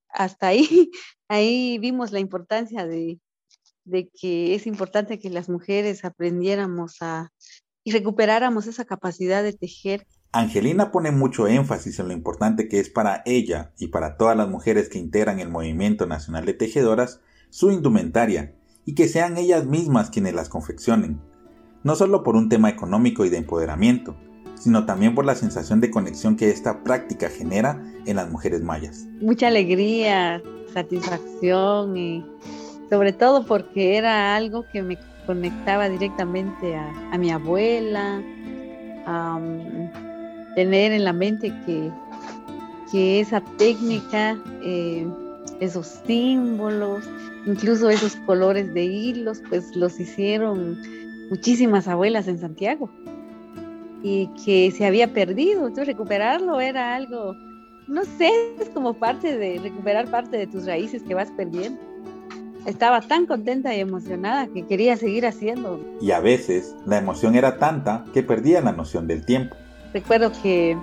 hasta 0.09 0.47
ahí, 0.47 0.91
ahí 1.27 1.77
vimos 1.79 2.11
la 2.11 2.19
importancia 2.19 2.85
de, 2.85 3.19
de 3.83 4.09
que 4.09 4.55
es 4.55 4.67
importante 4.67 5.19
que 5.19 5.29
las 5.29 5.49
mujeres 5.49 6.05
aprendiéramos 6.05 6.97
a 7.01 7.31
y 7.83 7.91
recuperáramos 7.91 8.67
esa 8.67 8.85
capacidad 8.85 9.43
de 9.43 9.53
tejer. 9.53 10.05
Angelina 10.31 10.91
pone 10.91 11.11
mucho 11.11 11.47
énfasis 11.47 11.97
en 11.99 12.09
lo 12.09 12.13
importante 12.13 12.67
que 12.67 12.79
es 12.79 12.89
para 12.89 13.23
ella 13.25 13.71
y 13.79 13.87
para 13.87 14.15
todas 14.15 14.37
las 14.37 14.47
mujeres 14.47 14.87
que 14.87 14.99
integran 14.99 15.39
el 15.39 15.49
Movimiento 15.49 16.05
Nacional 16.05 16.45
de 16.45 16.53
Tejedoras 16.53 17.19
su 17.49 17.71
indumentaria 17.71 18.53
y 18.85 18.93
que 18.93 19.07
sean 19.07 19.37
ellas 19.37 19.65
mismas 19.65 20.11
quienes 20.11 20.35
las 20.35 20.47
confeccionen, 20.47 21.19
no 21.83 21.95
solo 21.95 22.21
por 22.21 22.35
un 22.35 22.47
tema 22.47 22.69
económico 22.69 23.25
y 23.25 23.29
de 23.29 23.37
empoderamiento, 23.37 24.15
sino 24.53 24.85
también 24.85 25.15
por 25.15 25.25
la 25.25 25.33
sensación 25.33 25.81
de 25.81 25.89
conexión 25.89 26.35
que 26.35 26.51
esta 26.51 26.83
práctica 26.83 27.29
genera 27.29 27.83
en 28.05 28.15
las 28.15 28.29
mujeres 28.29 28.61
mayas. 28.61 29.07
Mucha 29.21 29.47
alegría, 29.47 30.43
satisfacción 30.71 31.97
y 31.97 32.23
sobre 32.91 33.13
todo 33.13 33.47
porque 33.47 33.97
era 33.97 34.35
algo 34.35 34.63
que 34.71 34.83
me 34.83 34.99
conectaba 35.25 35.89
directamente 35.89 36.75
a, 36.75 37.17
mi 37.17 37.31
abuela, 37.31 38.21
a 39.07 39.39
tener 40.59 40.91
en 40.91 41.05
la 41.05 41.13
mente 41.13 41.53
que, 41.65 41.89
que 42.91 43.21
esa 43.21 43.39
técnica, 43.57 44.37
eh, 44.61 45.07
esos 45.61 45.87
símbolos, 46.05 47.09
incluso 47.45 47.89
esos 47.89 48.17
colores 48.25 48.73
de 48.73 48.83
hilos, 48.83 49.41
pues 49.47 49.73
los 49.77 49.97
hicieron 50.01 50.77
muchísimas 51.29 51.87
abuelas 51.87 52.27
en 52.27 52.39
Santiago 52.39 52.89
y 54.03 54.27
que 54.43 54.69
se 54.71 54.85
había 54.85 55.13
perdido. 55.13 55.61
Entonces 55.61 55.87
recuperarlo 55.87 56.59
era 56.59 56.93
algo, 56.93 57.37
no 57.87 58.03
sé, 58.03 58.29
es 58.59 58.67
como 58.73 58.95
parte 58.95 59.37
de 59.37 59.59
recuperar 59.59 60.11
parte 60.11 60.35
de 60.35 60.47
tus 60.47 60.65
raíces 60.65 61.03
que 61.03 61.13
vas 61.13 61.31
perdiendo. 61.31 61.79
Estaba 62.65 62.99
tan 62.99 63.27
contenta 63.27 63.73
y 63.73 63.79
emocionada 63.79 64.47
que 64.47 64.67
quería 64.67 64.97
seguir 64.97 65.25
haciendo. 65.25 65.79
Y 66.01 66.11
a 66.11 66.19
veces 66.19 66.75
la 66.85 66.97
emoción 66.97 67.35
era 67.35 67.59
tanta 67.59 68.03
que 68.13 68.23
perdía 68.23 68.59
la 68.59 68.73
noción 68.73 69.07
del 69.07 69.25
tiempo. 69.25 69.55
Recuerdo 69.93 70.31
que, 70.41 70.77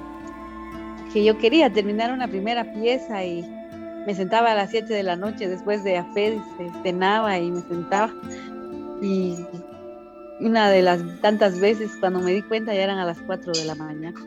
que 1.13 1.25
yo 1.25 1.39
quería 1.39 1.73
terminar 1.73 2.13
una 2.13 2.29
primera 2.29 2.65
pieza 2.73 3.25
y 3.25 3.45
me 4.07 4.15
sentaba 4.15 4.53
a 4.53 4.55
las 4.55 4.71
7 4.71 4.93
de 4.93 5.03
la 5.03 5.17
noche 5.17 5.49
después 5.49 5.83
de 5.85 5.99
AFED, 5.99 6.39
cenaba 6.83 7.39
y 7.39 7.51
me 7.51 7.61
sentaba. 7.63 8.13
Y 9.03 9.37
una 10.41 10.71
de 10.71 10.83
las 10.83 11.01
tantas 11.21 11.61
veces 11.61 11.91
cuando 12.01 12.21
me 12.21 12.33
di 12.33 12.43
cuenta 12.43 12.75
ya 12.75 12.83
eran 12.83 12.99
a 12.99 13.05
las 13.05 13.21
4 13.23 13.53
de 13.53 13.65
la 13.65 13.75
mañana. 13.75 14.21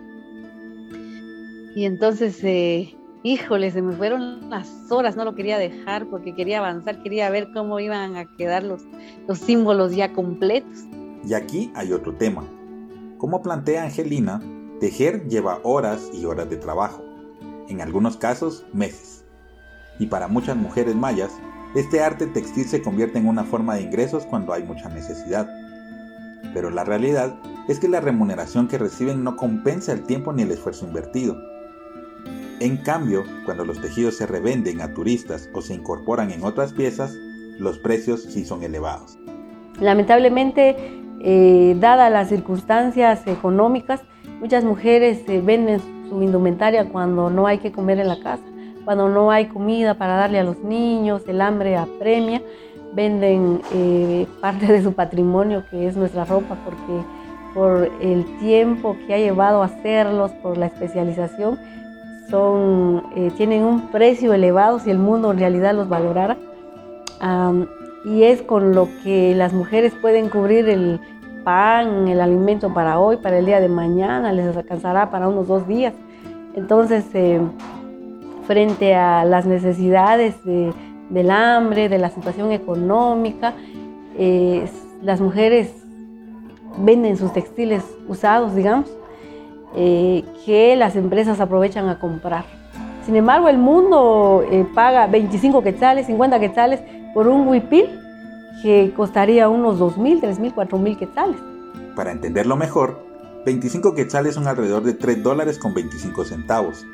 Y 1.75 1.85
entonces 1.85 2.43
eh, 2.43 2.95
híjole, 3.23 3.71
se 3.71 3.81
me 3.81 3.93
fueron 3.95 4.49
las 4.49 4.69
horas, 4.89 5.15
no 5.15 5.25
lo 5.25 5.35
quería 5.35 5.57
dejar 5.57 6.05
porque 6.07 6.33
quería 6.33 6.59
avanzar, 6.59 7.01
quería 7.03 7.29
ver 7.29 7.51
cómo 7.53 7.79
iban 7.79 8.15
a 8.15 8.25
quedar 8.37 8.63
los, 8.63 8.83
los 9.27 9.39
símbolos 9.39 9.95
ya 9.95 10.13
completos. 10.13 10.85
Y 11.25 11.33
aquí 11.33 11.71
hay 11.75 11.91
otro 11.91 12.15
tema. 12.15 12.43
Como 13.17 13.41
plantea 13.41 13.83
Angelina, 13.83 14.41
tejer 14.79 15.27
lleva 15.27 15.59
horas 15.63 16.09
y 16.13 16.25
horas 16.25 16.49
de 16.49 16.57
trabajo, 16.57 17.03
en 17.67 17.81
algunos 17.81 18.17
casos 18.17 18.65
meses. 18.73 19.25
Y 19.99 20.07
para 20.07 20.27
muchas 20.27 20.55
mujeres 20.55 20.95
mayas, 20.95 21.31
este 21.75 22.01
arte 22.01 22.27
textil 22.27 22.65
se 22.65 22.81
convierte 22.81 23.19
en 23.19 23.27
una 23.27 23.43
forma 23.43 23.75
de 23.75 23.81
ingresos 23.81 24.25
cuando 24.25 24.53
hay 24.53 24.63
mucha 24.63 24.89
necesidad. 24.89 25.47
Pero 26.53 26.69
la 26.69 26.83
realidad 26.83 27.39
es 27.67 27.79
que 27.79 27.87
la 27.87 28.01
remuneración 28.01 28.67
que 28.67 28.77
reciben 28.77 29.23
no 29.23 29.35
compensa 29.35 29.91
el 29.91 30.03
tiempo 30.03 30.33
ni 30.33 30.43
el 30.43 30.51
esfuerzo 30.51 30.87
invertido 30.87 31.37
en 32.59 32.75
cambio, 32.75 33.23
cuando 33.45 33.63
los 33.63 33.79
tejidos 33.79 34.17
se 34.17 34.25
revenden 34.25 34.81
a 34.81 34.93
turistas 34.93 35.49
o 35.53 35.61
se 35.61 35.73
incorporan 35.73 36.29
en 36.31 36.43
otras 36.43 36.73
piezas, 36.73 37.15
los 37.57 37.79
precios 37.79 38.23
sí 38.23 38.43
son 38.43 38.63
elevados. 38.63 39.17
Lamentablemente, 39.79 40.75
eh, 41.21 41.77
dadas 41.79 42.11
las 42.11 42.27
circunstancias 42.27 43.25
económicas, 43.27 44.01
muchas 44.39 44.63
mujeres 44.63 45.23
eh, 45.27 45.41
venden 45.43 45.79
su 46.09 46.21
indumentaria 46.23 46.85
cuando 46.89 47.29
no 47.29 47.45
hay 47.47 47.59
que 47.59 47.71
comer 47.71 47.99
en 47.99 48.07
la 48.07 48.19
casa, 48.19 48.43
cuando 48.85 49.09
no 49.09 49.31
hay 49.31 49.47
comida 49.47 49.93
para 49.95 50.15
darle 50.15 50.39
a 50.39 50.43
los 50.43 50.59
niños, 50.63 51.23
el 51.27 51.41
hambre 51.41 51.75
apremia, 51.77 52.41
venden 52.93 53.61
eh, 53.73 54.25
parte 54.41 54.67
de 54.67 54.81
su 54.81 54.93
patrimonio 54.93 55.63
que 55.69 55.87
es 55.87 55.95
nuestra 55.95 56.25
ropa 56.25 56.57
porque 56.65 57.05
por 57.53 57.91
el 58.01 58.25
tiempo 58.39 58.95
que 59.05 59.13
ha 59.13 59.17
llevado 59.17 59.61
a 59.61 59.65
hacerlos, 59.65 60.31
por 60.41 60.57
la 60.57 60.67
especialización, 60.67 61.59
son, 62.29 63.03
eh, 63.15 63.31
tienen 63.37 63.63
un 63.63 63.89
precio 63.89 64.33
elevado 64.33 64.79
si 64.79 64.91
el 64.91 64.99
mundo 64.99 65.31
en 65.31 65.39
realidad 65.39 65.73
los 65.73 65.89
valorara. 65.89 66.37
y 68.05 68.23
es 68.23 68.41
con 68.41 68.73
lo 68.73 68.87
que 69.03 69.35
las 69.35 69.51
mujeres 69.51 69.93
pueden 70.01 70.29
cubrir 70.29 70.69
el 70.69 71.01
pan, 71.49 72.07
el 72.07 72.21
alimento 72.21 72.71
para 72.75 72.99
hoy, 72.99 73.17
para 73.17 73.39
el 73.39 73.45
día 73.47 73.59
de 73.59 73.69
mañana, 73.69 74.31
les 74.31 74.55
alcanzará 74.55 75.09
para 75.09 75.27
unos 75.27 75.47
dos 75.47 75.67
días. 75.67 75.95
Entonces, 76.53 77.03
eh, 77.15 77.41
frente 78.45 78.93
a 78.93 79.25
las 79.25 79.47
necesidades 79.47 80.35
del 80.45 81.31
hambre, 81.31 81.89
de 81.89 81.97
la 81.97 82.11
situación 82.11 82.51
económica, 82.51 83.55
eh, 84.15 84.69
las 85.01 85.21
mujeres 85.21 85.73
venden 86.77 87.17
sus 87.17 87.33
textiles 87.33 87.83
usados, 88.07 88.53
digamos, 88.53 88.87
eh, 89.75 90.23
que 90.45 90.75
las 90.75 90.95
empresas 90.95 91.39
aprovechan 91.39 91.89
a 91.89 91.97
comprar. 91.97 92.43
Sin 93.07 93.15
embargo, 93.15 93.49
el 93.49 93.57
mundo 93.57 94.45
eh, 94.51 94.67
paga 94.75 95.07
25 95.07 95.63
quetzales, 95.63 96.05
50 96.05 96.39
quetzales 96.39 96.79
por 97.15 97.27
un 97.27 97.47
huipil 97.47 97.89
que 98.61 98.93
costaría 98.95 99.49
unos 99.49 99.79
2.000, 99.79 100.21
3.000, 100.21 100.53
4.000 100.53 100.97
quetzales. 100.97 101.37
Para 101.95 102.11
entenderlo 102.11 102.55
mejor, 102.55 103.05
25 103.45 103.95
quetzales 103.95 104.35
son 104.35 104.47
alrededor 104.47 104.83
de 104.83 104.93
3 104.93 105.23
dólares 105.23 105.57
con 105.57 105.73
25 105.73 106.25
centavos. 106.25 106.85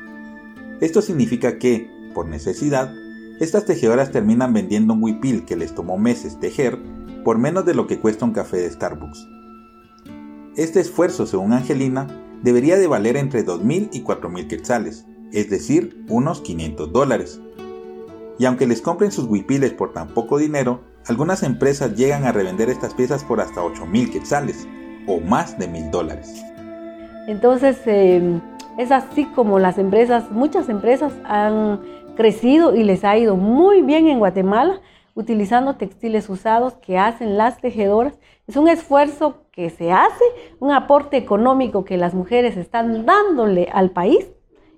Esto 0.80 1.02
significa 1.02 1.58
que, 1.58 1.90
por 2.14 2.26
necesidad, 2.26 2.92
estas 3.40 3.64
tejedoras 3.64 4.12
terminan 4.12 4.52
vendiendo 4.52 4.94
un 4.94 5.02
huipil 5.02 5.44
que 5.44 5.56
les 5.56 5.74
tomó 5.74 5.98
meses 5.98 6.38
tejer 6.40 6.78
por 7.24 7.38
menos 7.38 7.66
de 7.66 7.74
lo 7.74 7.86
que 7.86 7.98
cuesta 7.98 8.24
un 8.24 8.32
café 8.32 8.58
de 8.58 8.70
Starbucks. 8.70 9.28
Este 10.56 10.80
esfuerzo, 10.80 11.26
según 11.26 11.52
Angelina, 11.52 12.06
debería 12.42 12.78
de 12.78 12.86
valer 12.86 13.16
entre 13.16 13.44
2.000 13.44 13.88
y 13.92 14.02
4.000 14.02 14.46
quetzales, 14.46 15.04
es 15.32 15.50
decir, 15.50 16.04
unos 16.08 16.40
500 16.40 16.92
dólares. 16.92 17.40
Y 18.38 18.44
aunque 18.44 18.66
les 18.66 18.80
compren 18.80 19.10
sus 19.10 19.26
huipiles 19.26 19.72
por 19.72 19.92
tan 19.92 20.08
poco 20.08 20.38
dinero, 20.38 20.80
algunas 21.08 21.42
empresas 21.42 21.94
llegan 21.94 22.24
a 22.24 22.32
revender 22.32 22.68
estas 22.68 22.94
piezas 22.94 23.22
por 23.24 23.40
hasta 23.40 23.62
8.000 23.62 24.12
quetzales, 24.12 24.66
o 25.06 25.20
más 25.20 25.58
de 25.58 25.68
1.000 25.68 25.90
dólares. 25.90 26.44
Entonces, 27.28 27.80
em, 27.86 28.40
es 28.76 28.90
así 28.90 29.24
como 29.26 29.58
las 29.58 29.78
empresas, 29.78 30.30
muchas 30.30 30.68
empresas 30.68 31.12
han 31.24 31.80
crecido 32.16 32.74
y 32.74 32.82
les 32.82 33.04
ha 33.04 33.16
ido 33.16 33.36
muy 33.36 33.82
bien 33.82 34.08
en 34.08 34.18
Guatemala 34.18 34.80
utilizando 35.14 35.76
textiles 35.76 36.28
usados 36.28 36.74
que 36.74 36.98
hacen 36.98 37.38
las 37.38 37.58
tejedoras. 37.58 38.18
Es 38.46 38.56
un 38.56 38.68
esfuerzo 38.68 39.46
que 39.50 39.70
se 39.70 39.92
hace, 39.92 40.24
un 40.60 40.72
aporte 40.72 41.16
económico 41.16 41.84
que 41.84 41.96
las 41.96 42.14
mujeres 42.14 42.56
están 42.56 43.06
dándole 43.06 43.68
al 43.72 43.90
país 43.90 44.30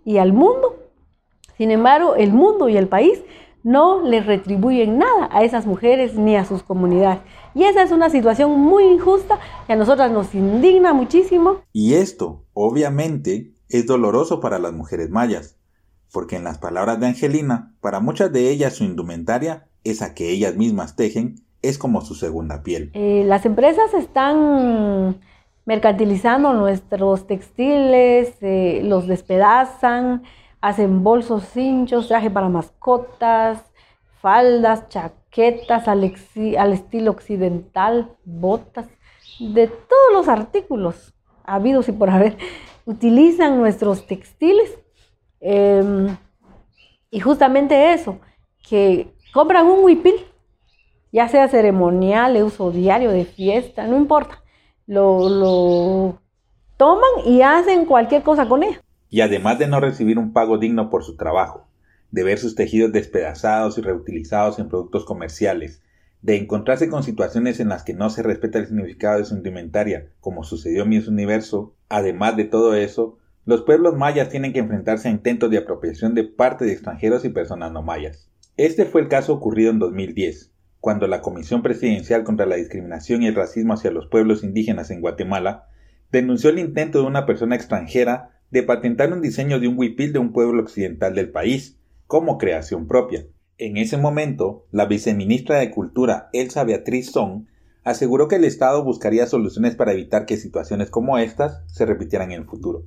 y 0.04 0.18
al 0.18 0.32
mundo. 0.32 0.76
Sin 1.56 1.72
embargo, 1.72 2.14
el 2.14 2.32
mundo 2.32 2.68
y 2.68 2.76
el 2.76 2.86
país 2.86 3.20
no 3.68 4.00
les 4.02 4.24
retribuyen 4.24 4.96
nada 4.96 5.28
a 5.30 5.44
esas 5.44 5.66
mujeres 5.66 6.14
ni 6.14 6.36
a 6.36 6.46
sus 6.46 6.62
comunidades. 6.62 7.20
Y 7.54 7.64
esa 7.64 7.82
es 7.82 7.92
una 7.92 8.08
situación 8.08 8.58
muy 8.58 8.84
injusta 8.84 9.38
que 9.66 9.74
a 9.74 9.76
nosotras 9.76 10.10
nos 10.10 10.34
indigna 10.34 10.94
muchísimo. 10.94 11.60
Y 11.70 11.92
esto, 11.94 12.46
obviamente, 12.54 13.52
es 13.68 13.86
doloroso 13.86 14.40
para 14.40 14.58
las 14.58 14.72
mujeres 14.72 15.10
mayas, 15.10 15.58
porque 16.12 16.36
en 16.36 16.44
las 16.44 16.56
palabras 16.56 16.98
de 16.98 17.08
Angelina, 17.08 17.74
para 17.82 18.00
muchas 18.00 18.32
de 18.32 18.48
ellas 18.48 18.72
su 18.72 18.84
indumentaria 18.84 19.68
esa 19.84 20.14
que 20.14 20.30
ellas 20.30 20.56
mismas 20.56 20.96
tejen, 20.96 21.34
es 21.60 21.76
como 21.76 22.00
su 22.00 22.14
segunda 22.14 22.62
piel. 22.62 22.90
Eh, 22.94 23.24
las 23.26 23.44
empresas 23.44 23.92
están 23.92 25.20
mercantilizando 25.66 26.54
nuestros 26.54 27.26
textiles, 27.26 28.32
eh, 28.40 28.80
los 28.82 29.06
despedazan, 29.06 30.22
hacen 30.60 31.02
bolsos 31.02 31.44
cinchos, 31.44 32.08
traje 32.08 32.30
para 32.30 32.48
mascotas, 32.48 33.64
faldas, 34.20 34.88
chaquetas 34.88 35.88
al, 35.88 36.04
estilo 36.04 37.10
occidental, 37.10 38.16
botas, 38.24 38.86
de 39.38 39.68
todos 39.68 40.12
los 40.12 40.28
artículos 40.28 41.14
habidos 41.44 41.88
y 41.88 41.92
por 41.92 42.10
haber, 42.10 42.36
utilizan 42.84 43.58
nuestros 43.58 44.06
textiles. 44.06 44.78
Em, 45.40 46.16
y 47.10 47.20
justamente 47.20 47.92
eso, 47.92 48.18
que 48.68 49.14
compran 49.32 49.66
un 49.66 49.84
huipil, 49.84 50.14
ya 51.12 51.28
sea 51.28 51.48
ceremonial, 51.48 52.34
de 52.34 52.42
uso 52.42 52.70
diario, 52.70 53.10
de 53.10 53.24
fiesta, 53.24 53.86
no 53.86 53.96
importa. 53.96 54.42
Lo, 54.86 55.28
lo 55.28 56.18
toman 56.76 57.10
y 57.26 57.42
hacen 57.42 57.86
cualquier 57.86 58.22
cosa 58.22 58.48
con 58.48 58.62
ella. 58.62 58.82
Y 59.10 59.20
además 59.22 59.58
de 59.58 59.66
no 59.68 59.80
recibir 59.80 60.18
un 60.18 60.32
pago 60.32 60.58
digno 60.58 60.90
por 60.90 61.04
su 61.04 61.16
trabajo, 61.16 61.66
de 62.10 62.24
ver 62.24 62.38
sus 62.38 62.54
tejidos 62.54 62.92
despedazados 62.92 63.78
y 63.78 63.82
reutilizados 63.82 64.58
en 64.58 64.68
productos 64.68 65.04
comerciales, 65.04 65.82
de 66.22 66.36
encontrarse 66.36 66.88
con 66.88 67.02
situaciones 67.02 67.60
en 67.60 67.68
las 67.68 67.84
que 67.84 67.94
no 67.94 68.10
se 68.10 68.22
respeta 68.22 68.58
el 68.58 68.66
significado 68.66 69.18
de 69.18 69.24
su 69.24 69.36
indumentaria, 69.36 70.08
como 70.20 70.42
sucedió 70.42 70.82
en 70.82 70.88
Miss 70.88 71.08
Universo, 71.08 71.74
además 71.88 72.36
de 72.36 72.44
todo 72.44 72.74
eso, 72.74 73.18
los 73.44 73.62
pueblos 73.62 73.96
mayas 73.96 74.28
tienen 74.28 74.52
que 74.52 74.58
enfrentarse 74.58 75.08
a 75.08 75.12
intentos 75.12 75.50
de 75.50 75.58
apropiación 75.58 76.14
de 76.14 76.24
parte 76.24 76.64
de 76.64 76.72
extranjeros 76.72 77.24
y 77.24 77.30
personas 77.30 77.72
no 77.72 77.82
mayas. 77.82 78.28
Este 78.56 78.84
fue 78.84 79.00
el 79.00 79.08
caso 79.08 79.32
ocurrido 79.32 79.70
en 79.70 79.78
2010, 79.78 80.52
cuando 80.80 81.06
la 81.06 81.22
Comisión 81.22 81.62
Presidencial 81.62 82.24
contra 82.24 82.46
la 82.46 82.56
Discriminación 82.56 83.22
y 83.22 83.28
el 83.28 83.34
Racismo 83.34 83.74
hacia 83.74 83.90
los 83.90 84.06
Pueblos 84.06 84.42
Indígenas 84.44 84.90
en 84.90 85.00
Guatemala 85.00 85.68
denunció 86.10 86.50
el 86.50 86.58
intento 86.58 87.00
de 87.00 87.06
una 87.06 87.26
persona 87.26 87.54
extranjera 87.54 88.37
de 88.50 88.62
patentar 88.62 89.12
un 89.12 89.22
diseño 89.22 89.60
de 89.60 89.68
un 89.68 89.78
huipil 89.78 90.12
de 90.12 90.18
un 90.18 90.32
pueblo 90.32 90.62
occidental 90.62 91.14
del 91.14 91.30
país, 91.30 91.78
como 92.06 92.38
creación 92.38 92.86
propia. 92.86 93.26
En 93.58 93.76
ese 93.76 93.96
momento, 93.96 94.66
la 94.70 94.86
viceministra 94.86 95.58
de 95.58 95.70
Cultura, 95.70 96.30
Elsa 96.32 96.64
Beatriz 96.64 97.10
Song, 97.10 97.46
aseguró 97.84 98.28
que 98.28 98.36
el 98.36 98.44
Estado 98.44 98.84
buscaría 98.84 99.26
soluciones 99.26 99.74
para 99.74 99.92
evitar 99.92 100.26
que 100.26 100.36
situaciones 100.36 100.90
como 100.90 101.18
estas 101.18 101.62
se 101.66 101.86
repitieran 101.86 102.32
en 102.32 102.42
el 102.42 102.46
futuro. 102.46 102.84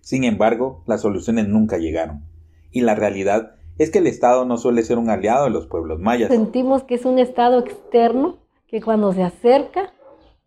Sin 0.00 0.24
embargo, 0.24 0.82
las 0.86 1.02
soluciones 1.02 1.48
nunca 1.48 1.78
llegaron, 1.78 2.24
y 2.70 2.80
la 2.80 2.94
realidad 2.94 3.54
es 3.78 3.90
que 3.90 3.98
el 3.98 4.06
Estado 4.06 4.44
no 4.44 4.56
suele 4.56 4.82
ser 4.82 4.98
un 4.98 5.10
aliado 5.10 5.44
de 5.44 5.50
los 5.50 5.66
pueblos 5.66 6.00
mayas. 6.00 6.28
Sentimos 6.28 6.82
que 6.82 6.96
es 6.96 7.04
un 7.04 7.18
Estado 7.18 7.60
externo 7.60 8.38
que 8.66 8.80
cuando 8.80 9.12
se 9.12 9.22
acerca, 9.22 9.92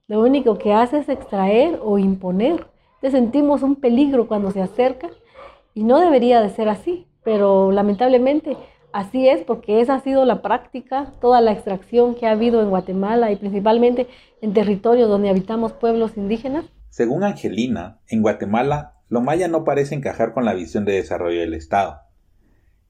lo 0.08 0.22
único 0.22 0.58
que 0.58 0.74
hace 0.74 1.00
es 1.00 1.10
extraer 1.10 1.80
o 1.82 1.98
imponer. 1.98 2.68
Sentimos 3.12 3.64
un 3.64 3.76
peligro 3.76 4.28
cuando 4.28 4.52
se 4.52 4.62
acerca 4.62 5.10
y 5.74 5.84
no 5.84 6.00
debería 6.00 6.42
de 6.42 6.50
ser 6.50 6.70
así, 6.70 7.08
pero 7.24 7.72
lamentablemente 7.72 8.58
Así 8.96 9.28
es, 9.28 9.44
porque 9.44 9.82
esa 9.82 9.96
ha 9.96 10.00
sido 10.00 10.24
la 10.24 10.42
práctica, 10.42 11.12
toda 11.20 11.42
la 11.42 11.52
extracción 11.52 12.16
que 12.16 12.28
ha 12.28 12.32
habido 12.32 12.62
en 12.62 12.70
Guatemala 12.70 13.30
y 13.30 13.36
principalmente 13.36 14.08
en 14.40 14.54
territorios 14.54 15.10
donde 15.10 15.28
habitamos 15.28 15.74
pueblos 15.74 16.16
indígenas. 16.16 16.64
Según 16.88 17.26
Angelina, 17.26 18.00
en 18.08 18.22
Guatemala, 18.22 18.94
lo 19.10 19.20
maya 19.20 19.50
no 19.50 19.66
parece 19.66 19.96
encajar 19.96 20.32
con 20.34 20.46
la 20.46 20.54
visión 20.54 20.86
de 20.86 20.94
desarrollo 20.94 21.42
del 21.42 21.56
Estado. 21.56 22.04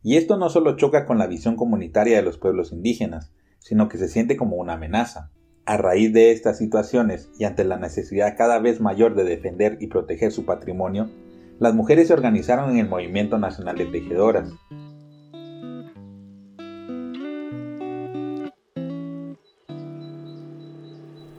Y 0.04 0.18
esto 0.18 0.38
no 0.38 0.50
solo 0.50 0.76
choca 0.76 1.08
con 1.08 1.18
la 1.18 1.26
visión 1.26 1.56
comunitaria 1.56 2.18
de 2.18 2.22
los 2.22 2.38
pueblos 2.38 2.72
indígenas, 2.72 3.34
sino 3.58 3.90
que 3.90 3.98
se 3.98 4.08
siente 4.08 4.38
como 4.38 4.58
una 4.58 4.74
amenaza. 4.74 5.32
A 5.68 5.78
raíz 5.78 6.14
de 6.14 6.32
estas 6.32 6.60
situaciones 6.60 7.32
y 7.40 7.44
ante 7.44 7.64
la 7.64 7.78
necesidad 7.78 8.38
cada 8.38 8.60
vez 8.60 8.80
mayor 8.82 9.16
de 9.16 9.24
defender 9.24 9.78
y 9.80 9.88
proteger 9.88 10.32
su 10.32 10.46
patrimonio, 10.46 11.10
las 11.60 11.74
mujeres 11.74 12.10
se 12.10 12.14
organizaron 12.14 12.70
en 12.70 12.78
el 12.78 12.88
Movimiento 12.88 13.40
Nacional 13.40 13.76
de 13.76 13.86
Tejedoras, 13.86 14.54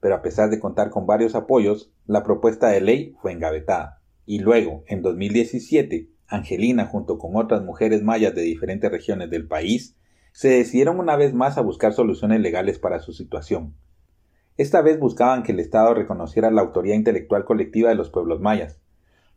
pero 0.02 0.16
a 0.16 0.22
pesar 0.22 0.50
de 0.50 0.60
contar 0.60 0.90
con 0.90 1.06
varios 1.06 1.36
apoyos, 1.36 1.94
la 2.08 2.24
propuesta 2.24 2.68
de 2.68 2.82
ley 2.82 3.16
fue 3.22 3.32
engavetada. 3.32 4.02
Y 4.26 4.40
luego, 4.40 4.84
en 4.88 5.02
2017, 5.04 6.10
Angelina, 6.28 6.88
junto 6.88 7.18
con 7.18 7.36
otras 7.36 7.64
mujeres 7.64 8.02
mayas 8.02 8.34
de 8.34 8.42
diferentes 8.42 8.92
regiones 8.92 9.30
del 9.30 9.48
país, 9.48 9.96
se 10.34 10.50
decidieron 10.50 11.00
una 11.00 11.16
vez 11.16 11.34
más 11.34 11.58
a 11.58 11.62
buscar 11.62 11.94
soluciones 11.94 12.42
legales 12.42 12.80
para 12.80 13.00
su 13.00 13.14
situación. 13.14 13.76
Esta 14.58 14.82
vez 14.82 15.00
buscaban 15.00 15.44
que 15.44 15.54
el 15.54 15.60
Estado 15.60 15.94
reconociera 15.94 16.52
la 16.52 16.62
autoría 16.62 16.96
intelectual 16.96 17.46
colectiva 17.46 17.90
de 17.90 17.96
los 17.96 18.10
pueblos 18.10 18.42
mayas, 18.42 18.80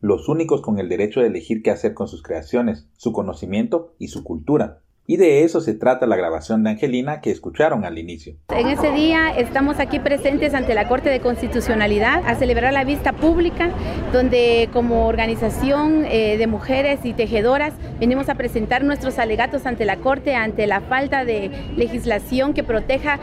los 0.00 0.28
únicos 0.28 0.60
con 0.60 0.78
el 0.78 0.88
derecho 0.88 1.20
de 1.20 1.28
elegir 1.28 1.62
qué 1.62 1.70
hacer 1.70 1.94
con 1.94 2.08
sus 2.08 2.22
creaciones, 2.22 2.88
su 2.96 3.12
conocimiento 3.12 3.94
y 3.98 4.08
su 4.08 4.22
cultura, 4.22 4.82
y 5.06 5.16
de 5.18 5.44
eso 5.44 5.60
se 5.60 5.74
trata 5.74 6.06
la 6.06 6.16
grabación 6.16 6.64
de 6.64 6.70
Angelina 6.70 7.20
que 7.20 7.30
escucharon 7.30 7.84
al 7.84 7.98
inicio. 7.98 8.36
En 8.48 8.68
ese 8.68 8.90
día 8.90 9.34
estamos 9.36 9.78
aquí 9.78 9.98
presentes 9.98 10.54
ante 10.54 10.74
la 10.74 10.88
Corte 10.88 11.10
de 11.10 11.20
Constitucionalidad 11.20 12.22
a 12.26 12.34
celebrar 12.36 12.72
la 12.72 12.84
vista 12.84 13.12
pública 13.12 13.70
donde 14.12 14.70
como 14.72 15.06
organización 15.06 16.06
eh, 16.06 16.38
de 16.38 16.46
mujeres 16.46 17.00
y 17.04 17.12
tejedoras 17.12 17.74
venimos 18.00 18.28
a 18.28 18.34
presentar 18.34 18.82
nuestros 18.82 19.18
alegatos 19.18 19.66
ante 19.66 19.84
la 19.84 19.96
Corte 19.96 20.34
ante 20.34 20.66
la 20.66 20.80
falta 20.80 21.24
de 21.24 21.50
legislación 21.76 22.54
que 22.54 22.62
proteja 22.62 23.18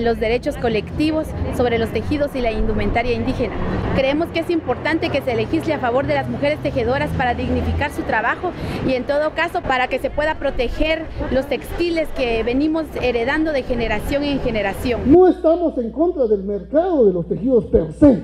los 0.00 0.18
derechos 0.18 0.56
colectivos 0.56 1.26
sobre 1.56 1.78
los 1.78 1.90
tejidos 1.90 2.34
y 2.34 2.40
la 2.40 2.52
indumentaria 2.52 3.12
indígena. 3.12 3.54
Creemos 3.94 4.28
que 4.28 4.40
es 4.40 4.50
importante 4.50 5.10
que 5.10 5.20
se 5.20 5.34
legisle 5.34 5.74
a 5.74 5.78
favor 5.78 6.06
de 6.06 6.14
las 6.14 6.28
mujeres 6.28 6.58
tejedoras 6.62 7.10
para 7.10 7.34
dignificar 7.34 7.92
su 7.92 8.02
trabajo 8.02 8.52
y 8.86 8.94
en 8.94 9.04
todo 9.04 9.34
caso 9.34 9.62
para 9.62 9.88
que 9.88 9.98
se 9.98 10.10
pueda 10.10 10.36
proteger 10.36 11.01
los 11.30 11.46
textiles 11.46 12.08
que 12.16 12.42
venimos 12.42 12.84
heredando 13.00 13.52
de 13.52 13.62
generación 13.62 14.22
en 14.24 14.40
generación. 14.40 15.00
No 15.06 15.26
estamos 15.26 15.76
en 15.78 15.90
contra 15.90 16.26
del 16.26 16.44
mercado 16.44 17.06
de 17.06 17.12
los 17.12 17.26
tejidos 17.26 17.66
per 17.66 17.92
se. 17.92 18.22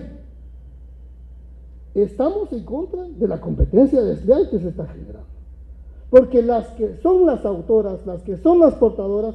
Estamos 1.95 2.53
en 2.53 2.65
contra 2.65 3.03
de 3.03 3.29
la 3.29 3.41
competencia 3.41 4.01
desleal 4.03 4.49
que 4.51 4.59
se 4.59 4.69
está 4.69 4.87
generando. 4.87 5.27
Porque 6.11 6.43
las 6.43 6.69
que 6.69 6.97
son 7.03 7.27
las 7.27 7.45
autoras, 7.45 8.07
las 8.07 8.23
que 8.23 8.37
son 8.37 8.61
las 8.61 8.75
portadoras, 8.75 9.35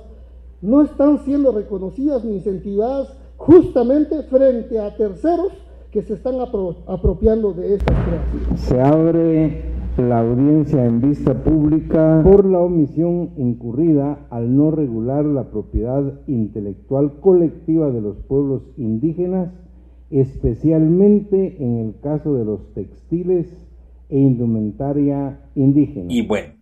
no 0.61 0.81
están 0.81 1.23
siendo 1.25 1.51
reconocidas 1.51 2.23
ni 2.23 2.35
incentivadas 2.35 3.09
justamente 3.37 4.23
frente 4.23 4.79
a 4.79 4.95
terceros 4.95 5.51
que 5.91 6.01
se 6.01 6.13
están 6.13 6.35
apropiando 6.39 7.53
de 7.53 7.75
estas 7.75 7.97
creaciones. 8.05 8.61
Se 8.61 8.81
abre 8.81 9.72
la 9.97 10.19
audiencia 10.19 10.85
en 10.85 11.01
vista 11.01 11.43
pública 11.43 12.21
por 12.23 12.45
la 12.45 12.59
omisión 12.59 13.33
incurrida 13.37 14.25
al 14.31 14.55
no 14.55 14.71
regular 14.71 15.23
la 15.23 15.51
propiedad 15.51 16.19
intelectual 16.27 17.19
colectiva 17.19 17.91
de 17.91 18.01
los 18.01 18.17
pueblos 18.17 18.63
indígenas, 18.77 19.53
especialmente 20.09 21.57
en 21.59 21.77
el 21.79 21.99
caso 22.01 22.33
de 22.33 22.45
los 22.45 22.73
textiles 22.73 23.47
e 24.09 24.17
indumentaria 24.17 25.41
indígena. 25.53 26.11
Y 26.11 26.25
bueno, 26.25 26.55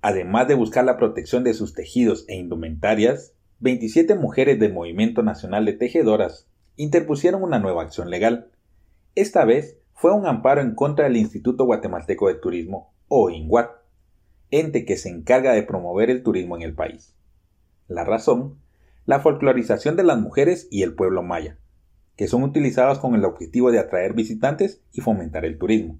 además 0.00 0.46
de 0.46 0.54
buscar 0.54 0.84
la 0.84 0.96
protección 0.96 1.42
de 1.42 1.54
sus 1.54 1.74
tejidos 1.74 2.24
e 2.28 2.36
indumentarias, 2.36 3.34
27 3.58 4.14
mujeres 4.14 4.60
del 4.60 4.72
Movimiento 4.72 5.22
Nacional 5.22 5.64
de 5.64 5.72
Tejedoras 5.72 6.48
interpusieron 6.76 7.42
una 7.42 7.58
nueva 7.58 7.82
acción 7.82 8.10
legal. 8.10 8.48
Esta 9.16 9.44
vez 9.44 9.79
fue 10.00 10.14
un 10.14 10.26
amparo 10.26 10.62
en 10.62 10.74
contra 10.74 11.04
del 11.04 11.18
Instituto 11.18 11.66
Guatemalteco 11.66 12.28
de 12.28 12.36
Turismo, 12.36 12.94
o 13.08 13.28
INGUAT, 13.28 13.70
ente 14.50 14.86
que 14.86 14.96
se 14.96 15.10
encarga 15.10 15.52
de 15.52 15.62
promover 15.62 16.08
el 16.08 16.22
turismo 16.22 16.56
en 16.56 16.62
el 16.62 16.74
país. 16.74 17.14
La 17.86 18.02
razón, 18.02 18.62
la 19.04 19.20
folclorización 19.20 19.96
de 19.96 20.04
las 20.04 20.18
mujeres 20.18 20.68
y 20.70 20.84
el 20.84 20.94
pueblo 20.94 21.22
maya, 21.22 21.58
que 22.16 22.28
son 22.28 22.44
utilizados 22.44 22.98
con 22.98 23.14
el 23.14 23.26
objetivo 23.26 23.70
de 23.72 23.78
atraer 23.78 24.14
visitantes 24.14 24.82
y 24.90 25.02
fomentar 25.02 25.44
el 25.44 25.58
turismo. 25.58 25.98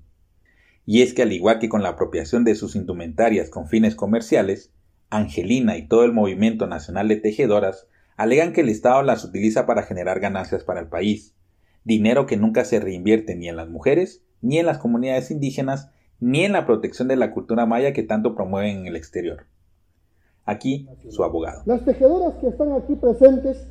Y 0.87 1.03
es 1.03 1.13
que 1.13 1.21
al 1.21 1.33
igual 1.33 1.59
que 1.59 1.69
con 1.69 1.83
la 1.83 1.91
apropiación 1.91 2.43
de 2.43 2.55
sus 2.55 2.77
indumentarias 2.77 3.51
con 3.51 3.69
fines 3.69 3.97
comerciales, 3.97 4.73
Angelina 5.11 5.77
y 5.77 5.87
todo 5.87 6.05
el 6.05 6.15
movimiento 6.15 6.67
nacional 6.67 7.09
de 7.09 7.17
tejedoras 7.17 7.87
alegan 8.17 8.55
que 8.55 8.63
el 8.63 8.71
Estado 8.71 9.03
las 9.03 9.27
utiliza 9.27 9.67
para 9.67 9.83
generar 9.83 10.21
ganancias 10.21 10.65
para 10.65 10.81
el 10.81 10.89
país, 10.89 11.35
dinero 11.91 12.25
que 12.27 12.37
nunca 12.37 12.65
se 12.65 12.79
reinvierte 12.79 13.35
ni 13.35 13.49
en 13.49 13.57
las 13.57 13.69
mujeres, 13.69 14.23
ni 14.41 14.59
en 14.59 14.67
las 14.67 14.79
comunidades 14.79 15.33
indígenas, 15.33 15.91
ni 16.21 16.45
en 16.45 16.53
la 16.53 16.65
protección 16.65 17.09
de 17.09 17.17
la 17.17 17.33
cultura 17.33 17.67
maya 17.67 17.93
que 17.93 18.05
tanto 18.05 18.37
promueven 18.37 18.79
en 18.79 18.87
el 18.87 18.95
exterior. 18.95 19.47
Aquí 20.45 20.89
su 21.09 21.25
abogado. 21.25 21.63
Las 21.67 21.85
tejedoras 21.85 22.35
que 22.35 22.47
están 22.47 22.73
aquí 22.73 22.95
presentes 22.95 23.67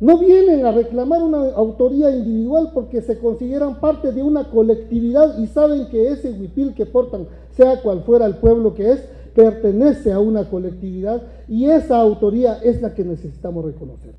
no 0.00 0.18
vienen 0.18 0.64
a 0.64 0.72
reclamar 0.72 1.22
una 1.22 1.50
autoría 1.50 2.10
individual 2.10 2.70
porque 2.72 3.02
se 3.02 3.18
consideran 3.18 3.78
parte 3.78 4.12
de 4.12 4.22
una 4.22 4.50
colectividad 4.50 5.38
y 5.38 5.46
saben 5.46 5.88
que 5.90 6.08
ese 6.08 6.30
huipil 6.30 6.72
que 6.72 6.86
portan, 6.86 7.28
sea 7.50 7.82
cual 7.82 8.04
fuera 8.04 8.24
el 8.24 8.36
pueblo 8.36 8.74
que 8.74 8.92
es, 8.92 9.00
pertenece 9.34 10.12
a 10.12 10.18
una 10.18 10.48
colectividad 10.48 11.22
y 11.46 11.66
esa 11.66 11.98
autoría 11.98 12.54
es 12.64 12.80
la 12.80 12.94
que 12.94 13.04
necesitamos 13.04 13.66
reconocer. 13.66 14.14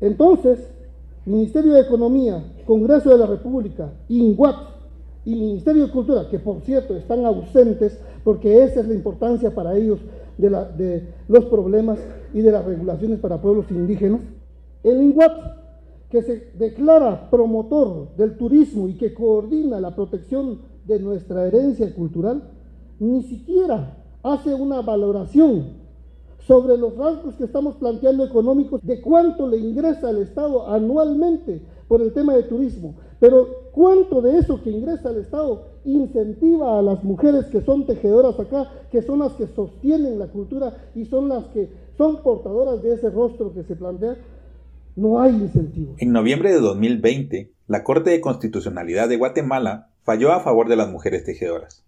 Entonces, 0.00 0.60
Ministerio 1.24 1.74
de 1.74 1.82
Economía, 1.82 2.42
Congreso 2.66 3.10
de 3.10 3.18
la 3.18 3.26
República, 3.26 3.92
INGUAT 4.08 4.56
y 5.24 5.34
Ministerio 5.34 5.86
de 5.86 5.92
Cultura, 5.92 6.28
que 6.28 6.40
por 6.40 6.60
cierto 6.62 6.96
están 6.96 7.24
ausentes 7.24 8.00
porque 8.24 8.64
esa 8.64 8.80
es 8.80 8.88
la 8.88 8.94
importancia 8.94 9.54
para 9.54 9.76
ellos 9.76 10.00
de, 10.36 11.08
los 11.28 11.44
problemas 11.44 11.98
y 12.34 12.40
de 12.40 12.50
las 12.50 12.64
regulaciones 12.64 13.20
para 13.20 13.40
pueblos 13.40 13.70
indígenas, 13.70 14.20
el 14.82 15.00
INGUAT, 15.00 15.32
que 16.10 16.22
se 16.22 16.50
declara 16.58 17.30
promotor 17.30 18.14
del 18.16 18.36
turismo 18.36 18.88
y 18.88 18.94
que 18.94 19.14
coordina 19.14 19.80
la 19.80 19.94
protección 19.94 20.58
de 20.84 20.98
nuestra 20.98 21.46
herencia 21.46 21.94
cultural, 21.94 22.50
ni 22.98 23.22
siquiera 23.22 23.96
hace 24.22 24.54
una 24.54 24.82
valoración 24.82 25.81
sobre 26.46 26.76
los 26.76 26.96
rasgos 26.96 27.36
que 27.36 27.44
estamos 27.44 27.76
planteando 27.76 28.24
económicos 28.24 28.80
de 28.84 29.00
cuánto 29.00 29.46
le 29.46 29.58
ingresa 29.58 30.08
al 30.08 30.18
Estado 30.18 30.68
anualmente 30.68 31.60
por 31.88 32.02
el 32.02 32.12
tema 32.12 32.34
de 32.34 32.44
turismo, 32.44 32.94
pero 33.20 33.70
cuánto 33.72 34.20
de 34.20 34.38
eso 34.38 34.62
que 34.62 34.70
ingresa 34.70 35.10
al 35.10 35.18
Estado 35.18 35.66
incentiva 35.84 36.78
a 36.78 36.82
las 36.82 37.02
mujeres 37.04 37.46
que 37.46 37.60
son 37.60 37.86
tejedoras 37.86 38.38
acá, 38.38 38.70
que 38.90 39.02
son 39.02 39.20
las 39.20 39.32
que 39.32 39.46
sostienen 39.46 40.18
la 40.18 40.28
cultura 40.28 40.76
y 40.94 41.04
son 41.04 41.28
las 41.28 41.44
que 41.46 41.68
son 41.96 42.22
portadoras 42.22 42.82
de 42.82 42.94
ese 42.94 43.10
rostro 43.10 43.52
que 43.52 43.62
se 43.64 43.76
plantea, 43.76 44.16
no 44.96 45.20
hay 45.20 45.32
incentivo. 45.32 45.94
En 45.98 46.12
noviembre 46.12 46.52
de 46.52 46.60
2020, 46.60 47.52
la 47.66 47.84
Corte 47.84 48.10
de 48.10 48.20
Constitucionalidad 48.20 49.08
de 49.08 49.16
Guatemala 49.16 49.90
falló 50.02 50.32
a 50.32 50.40
favor 50.40 50.68
de 50.68 50.76
las 50.76 50.90
mujeres 50.90 51.24
tejedoras, 51.24 51.84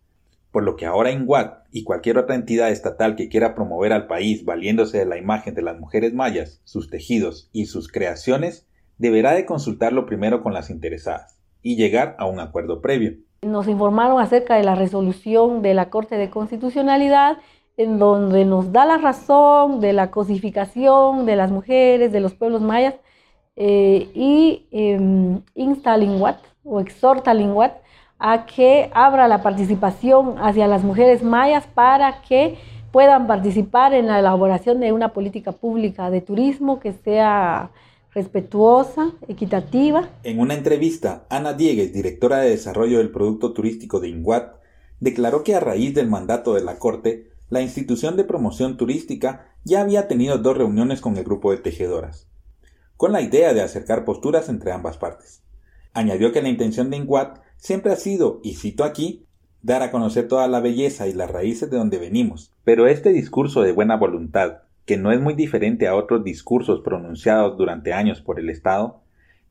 por 0.55 0.62
lo 0.62 0.77
que 0.77 0.87
ahora 0.87 1.11
INGUAT 1.11 1.64
y 1.73 1.83
cualquier 1.83 2.17
otra 2.17 2.37
entidad 2.37 2.71
estatal 2.71 3.17
que 3.17 3.29
quiera 3.29 3.57
promover 3.57 3.93
al 3.93 4.07
país 4.07 4.45
valiéndose 4.45 4.99
de 4.99 5.05
la 5.05 5.19
imagen 5.19 5.53
de 5.57 5.62
las 5.62 5.81
mujeres 5.81 6.14
mayas, 6.14 6.61
sus 6.62 6.88
tejidos 6.90 7.51
y 7.53 7.67
sus 7.67 7.90
creaciones, 7.90 8.64
deberá 8.97 9.33
de 9.33 9.47
consultarlo 9.47 10.07
primero 10.07 10.45
con 10.45 10.55
las 10.55 10.71
interesadas 10.71 11.40
y 11.61 11.75
llegar 11.75 12.14
a 12.21 12.27
un 12.27 12.38
acuerdo 12.38 12.81
previo. 12.81 13.14
Nos 13.43 13.67
informaron 13.67 14.21
acerca 14.21 14.55
de 14.55 14.62
la 14.62 14.77
resolución 14.77 15.61
de 15.61 15.75
la 15.75 15.90
Corte 15.90 16.17
de 16.17 16.31
Constitucionalidad 16.31 17.38
en 17.77 17.99
donde 17.99 18.45
nos 18.45 18.71
da 18.71 18.85
la 18.85 18.99
razón 18.99 19.81
de 19.81 19.93
la 19.93 20.12
cosificación 20.12 21.27
de 21.27 21.35
las 21.35 21.51
mujeres, 21.51 22.12
de 22.12 22.21
los 22.21 22.35
pueblos 22.35 22.62
mayas, 22.62 22.95
eh, 23.57 24.09
y 24.14 24.69
eh, 24.71 25.40
insta 25.57 25.95
a 25.95 25.97
Linguat 25.97 26.38
o 26.62 26.79
exhorta 26.79 27.33
a 27.33 27.35
Linguat 27.35 27.84
a 28.18 28.46
que 28.46 28.90
abra 28.94 29.29
la 29.29 29.42
participación 29.42 30.37
hacia 30.38 30.66
las 30.66 30.83
mujeres 30.83 31.22
mayas 31.22 31.66
para 31.66 32.22
que 32.22 32.57
puedan 32.92 33.27
participar 33.27 33.92
en 33.92 34.07
la 34.07 34.20
elaboración 34.20 34.81
de 34.81 34.92
una 34.92 35.12
política 35.12 35.53
pública 35.53 36.11
de 36.11 36.20
turismo 36.20 36.79
que 36.79 36.92
sea 36.92 37.70
respetuosa, 38.14 39.12
equitativa. 39.27 40.09
En 40.22 40.38
una 40.38 40.55
entrevista, 40.55 41.27
Ana 41.29 41.53
Diegues, 41.53 41.92
directora 41.92 42.38
de 42.38 42.50
desarrollo 42.50 42.98
del 42.98 43.11
producto 43.11 43.53
turístico 43.53 43.98
de 43.98 44.09
INGUAT, 44.09 44.55
declaró 45.00 45.42
que 45.42 45.57
a 45.57 45.61
raíz 45.61 45.92
del 45.94 46.09
mandato 46.09 46.55
de 46.55 46.62
la 46.62 46.79
Corte, 46.79 47.31
la 47.50 47.61
institución 47.61 48.16
de 48.16 48.24
promoción 48.24 48.77
turística 48.77 49.48
ya 49.64 49.81
había 49.81 50.07
tenido 50.07 50.38
dos 50.38 50.57
reuniones 50.57 51.00
con 51.00 51.16
el 51.16 51.24
grupo 51.24 51.50
de 51.50 51.59
tejedoras, 51.59 52.29
con 52.96 53.12
la 53.12 53.20
idea 53.20 53.53
de 53.53 53.62
acercar 53.62 54.05
posturas 54.05 54.48
entre 54.48 54.70
ambas 54.70 54.98
partes. 54.98 55.42
Añadió 55.92 56.33
que 56.33 56.42
la 56.42 56.48
intención 56.48 56.90
de 56.90 56.98
INGUAT 56.98 57.44
siempre 57.57 57.93
ha 57.93 57.97
sido, 57.97 58.40
y 58.43 58.55
cito 58.55 58.85
aquí, 58.85 59.27
dar 59.62 59.83
a 59.83 59.90
conocer 59.90 60.29
toda 60.29 60.47
la 60.47 60.61
belleza 60.61 61.09
y 61.09 61.14
las 61.14 61.31
raíces 61.31 61.71
de 61.71 61.79
donde 61.79 61.99
venimos, 61.99 62.53
pero 62.64 62.87
este 62.87 63.11
discurso 63.11 63.62
de 63.62 63.73
buena 63.73 63.97
voluntad, 63.97 64.59
que 64.85 64.99
no 64.99 65.11
es 65.12 65.21
muy 65.21 65.35
diferente 65.35 65.88
a 65.88 65.95
otros 65.95 66.23
discursos 66.23 66.81
pronunciados 66.81 67.57
durante 67.57 67.95
años 67.95 68.21
por 68.21 68.38
el 68.38 68.51
Estado, 68.51 69.01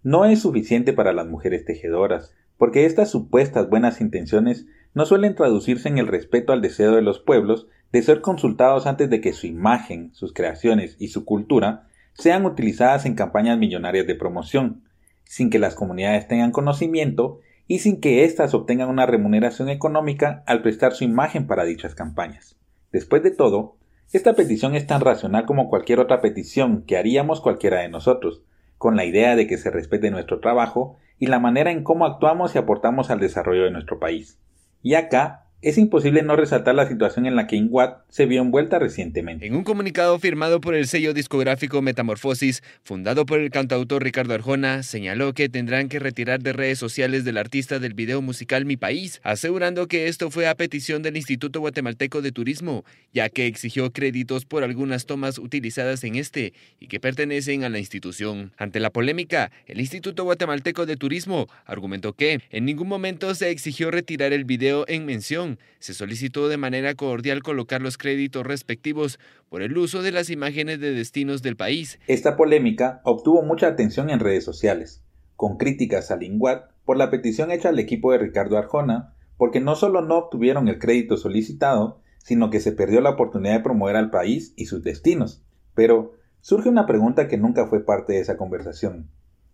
no 0.04 0.26
es 0.26 0.42
suficiente 0.42 0.94
para 0.94 1.14
las 1.14 1.26
mujeres 1.26 1.66
tejedoras, 1.66 2.36
porque 2.58 2.86
estas 2.86 3.10
supuestas 3.10 3.70
buenas 3.70 4.02
intenciones 4.02 4.68
no 4.94 5.06
suelen 5.06 5.36
traducirse 5.36 5.90
en 5.90 5.98
el 5.98 6.08
respeto 6.08 6.54
al 6.54 6.62
deseo 6.62 6.92
de 6.96 7.02
los 7.02 7.20
pueblos 7.20 7.68
de 7.92 8.04
ser 8.04 8.22
consultados 8.22 8.86
antes 8.86 9.10
de 9.10 9.22
que 9.22 9.34
su 9.34 9.48
imagen, 9.48 10.14
sus 10.14 10.34
creaciones 10.34 10.96
y 11.00 11.08
su 11.08 11.26
cultura 11.26 11.88
sean 12.14 12.46
utilizadas 12.46 13.06
en 13.06 13.16
campañas 13.16 13.58
millonarias 13.58 14.06
de 14.06 14.16
promoción, 14.16 14.84
sin 15.24 15.50
que 15.50 15.60
las 15.60 15.74
comunidades 15.74 16.28
tengan 16.28 16.52
conocimiento 16.52 17.40
y 17.68 17.80
sin 17.80 18.02
que 18.02 18.26
éstas 18.26 18.54
obtengan 18.54 18.90
una 18.90 19.06
remuneración 19.06 19.70
económica 19.70 20.44
al 20.46 20.62
prestar 20.62 20.94
su 20.94 21.04
imagen 21.04 21.48
para 21.48 21.64
dichas 21.64 21.96
campañas. 21.96 22.58
Después 22.92 23.24
de 23.24 23.32
todo, 23.32 23.78
esta 24.12 24.34
petición 24.34 24.76
es 24.76 24.86
tan 24.86 25.02
racional 25.02 25.46
como 25.46 25.70
cualquier 25.70 26.00
otra 26.00 26.22
petición 26.22 26.84
que 26.84 26.98
haríamos 26.98 27.42
cualquiera 27.42 27.80
de 27.80 27.90
nosotros, 27.90 28.44
con 28.78 28.96
la 28.96 29.06
idea 29.06 29.36
de 29.36 29.48
que 29.48 29.58
se 29.58 29.72
respete 29.72 30.12
nuestro 30.12 30.40
trabajo 30.40 30.98
y 31.18 31.28
la 31.28 31.40
manera 31.40 31.72
en 31.72 31.84
cómo 31.84 32.06
actuamos 32.06 32.54
y 32.54 32.58
aportamos 32.58 33.10
al 33.10 33.20
desarrollo 33.20 33.64
de 33.64 33.72
nuestro 33.72 34.00
país. 34.00 34.40
Y 34.82 34.96
acá 34.96 35.43
es 35.64 35.78
imposible 35.78 36.24
no 36.24 36.36
resaltar 36.36 36.76
la 36.76 36.88
situación 36.88 37.26
en 37.26 37.38
la 37.38 37.48
que 37.48 37.56
Inguat 37.56 38.02
se 38.10 38.26
vio 38.26 38.42
envuelta 38.42 38.80
recientemente. 38.80 39.48
En 39.48 39.56
un 39.56 39.64
comunicado 39.64 40.20
firmado 40.20 40.60
por 40.60 40.76
el 40.76 40.88
sello 40.88 41.14
discográfico 41.14 41.82
Metamorfosis, 41.82 42.62
fundado 42.84 43.26
por 43.26 43.40
el 43.40 43.50
cantautor 43.50 44.04
Ricardo 44.04 44.34
Arjona, 44.34 44.84
señaló 44.84 45.34
que 45.34 45.48
tendrán 45.48 45.88
que 45.88 46.00
retirar 46.00 46.42
de 46.42 46.52
redes 46.52 46.80
sociales 46.80 47.24
del 47.24 47.38
artista 47.38 47.80
del 47.80 47.94
video 47.94 48.22
musical 48.22 48.66
Mi 48.66 48.76
País, 48.76 49.22
asegurando 49.24 49.88
que 49.88 50.10
esto 50.10 50.30
fue 50.30 50.48
a 50.48 50.56
petición 50.56 51.02
del 51.02 51.16
Instituto 51.16 51.62
Guatemalteco 51.62 52.22
de 52.22 52.34
Turismo, 52.34 52.84
ya 53.14 53.30
que 53.30 53.48
exigió 53.48 53.94
créditos 53.94 54.44
por 54.44 54.64
algunas 54.64 55.06
tomas 55.06 55.38
utilizadas 55.38 56.04
en 56.04 56.18
este 56.18 56.52
y 56.82 56.88
que 56.88 57.00
pertenecen 57.00 57.64
a 57.64 57.70
la 57.70 57.80
institución. 57.80 58.52
Ante 58.58 58.82
la 58.82 58.90
polémica, 58.90 59.50
el 59.66 59.80
Instituto 59.80 60.26
Guatemalteco 60.26 60.86
de 60.86 60.98
Turismo 60.98 61.48
argumentó 61.66 62.12
que 62.12 62.42
en 62.50 62.66
ningún 62.66 62.90
momento 62.90 63.34
se 63.34 63.50
exigió 63.50 63.92
retirar 63.92 64.34
el 64.34 64.44
video 64.44 64.84
en 64.90 65.06
mención 65.06 65.53
se 65.80 65.94
solicitó 65.94 66.48
de 66.48 66.58
manera 66.58 66.96
cordial 66.96 67.44
colocar 67.44 67.82
los 67.82 67.98
créditos 67.98 68.46
respectivos 68.46 69.20
por 69.50 69.62
el 69.62 69.78
uso 69.78 70.02
de 70.02 70.12
las 70.12 70.30
imágenes 70.30 70.80
de 70.80 70.92
destinos 70.92 71.42
del 71.42 71.56
país. 71.56 72.00
Esta 72.08 72.36
polémica 72.36 73.02
obtuvo 73.04 73.44
mucha 73.44 73.68
atención 73.68 74.10
en 74.10 74.20
redes 74.20 74.44
sociales, 74.44 75.04
con 75.36 75.58
críticas 75.58 76.12
a 76.12 76.18
Linguat 76.18 76.72
por 76.86 76.98
la 76.98 77.10
petición 77.10 77.52
hecha 77.52 77.70
al 77.70 77.80
equipo 77.80 78.12
de 78.12 78.18
Ricardo 78.18 78.58
Arjona, 78.58 79.14
porque 79.38 79.60
no 79.60 79.76
solo 79.76 80.02
no 80.02 80.18
obtuvieron 80.18 80.68
el 80.68 80.80
crédito 80.80 81.18
solicitado, 81.18 82.02
sino 82.18 82.50
que 82.50 82.60
se 82.60 82.72
perdió 82.72 83.02
la 83.02 83.12
oportunidad 83.12 83.56
de 83.56 83.64
promover 83.64 83.96
al 83.96 84.10
país 84.10 84.54
y 84.56 84.66
sus 84.66 84.84
destinos. 84.84 85.44
Pero 85.76 86.14
surge 86.42 86.70
una 86.70 86.86
pregunta 86.86 87.28
que 87.28 87.38
nunca 87.38 87.68
fue 87.68 87.86
parte 87.86 88.14
de 88.14 88.20
esa 88.20 88.38
conversación. 88.38 89.10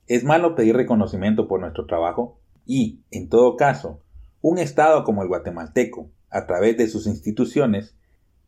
¿Es 0.08 0.24
malo 0.24 0.56
pedir 0.56 0.76
reconocimiento 0.76 1.48
por 1.48 1.60
nuestro 1.60 1.86
trabajo? 1.86 2.40
Y, 2.66 3.02
en 3.12 3.30
todo 3.30 3.56
caso, 3.56 4.02
un 4.42 4.58
Estado 4.58 5.04
como 5.04 5.22
el 5.22 5.28
guatemalteco, 5.28 6.10
a 6.30 6.46
través 6.46 6.78
de 6.78 6.88
sus 6.88 7.08
instituciones, 7.08 7.96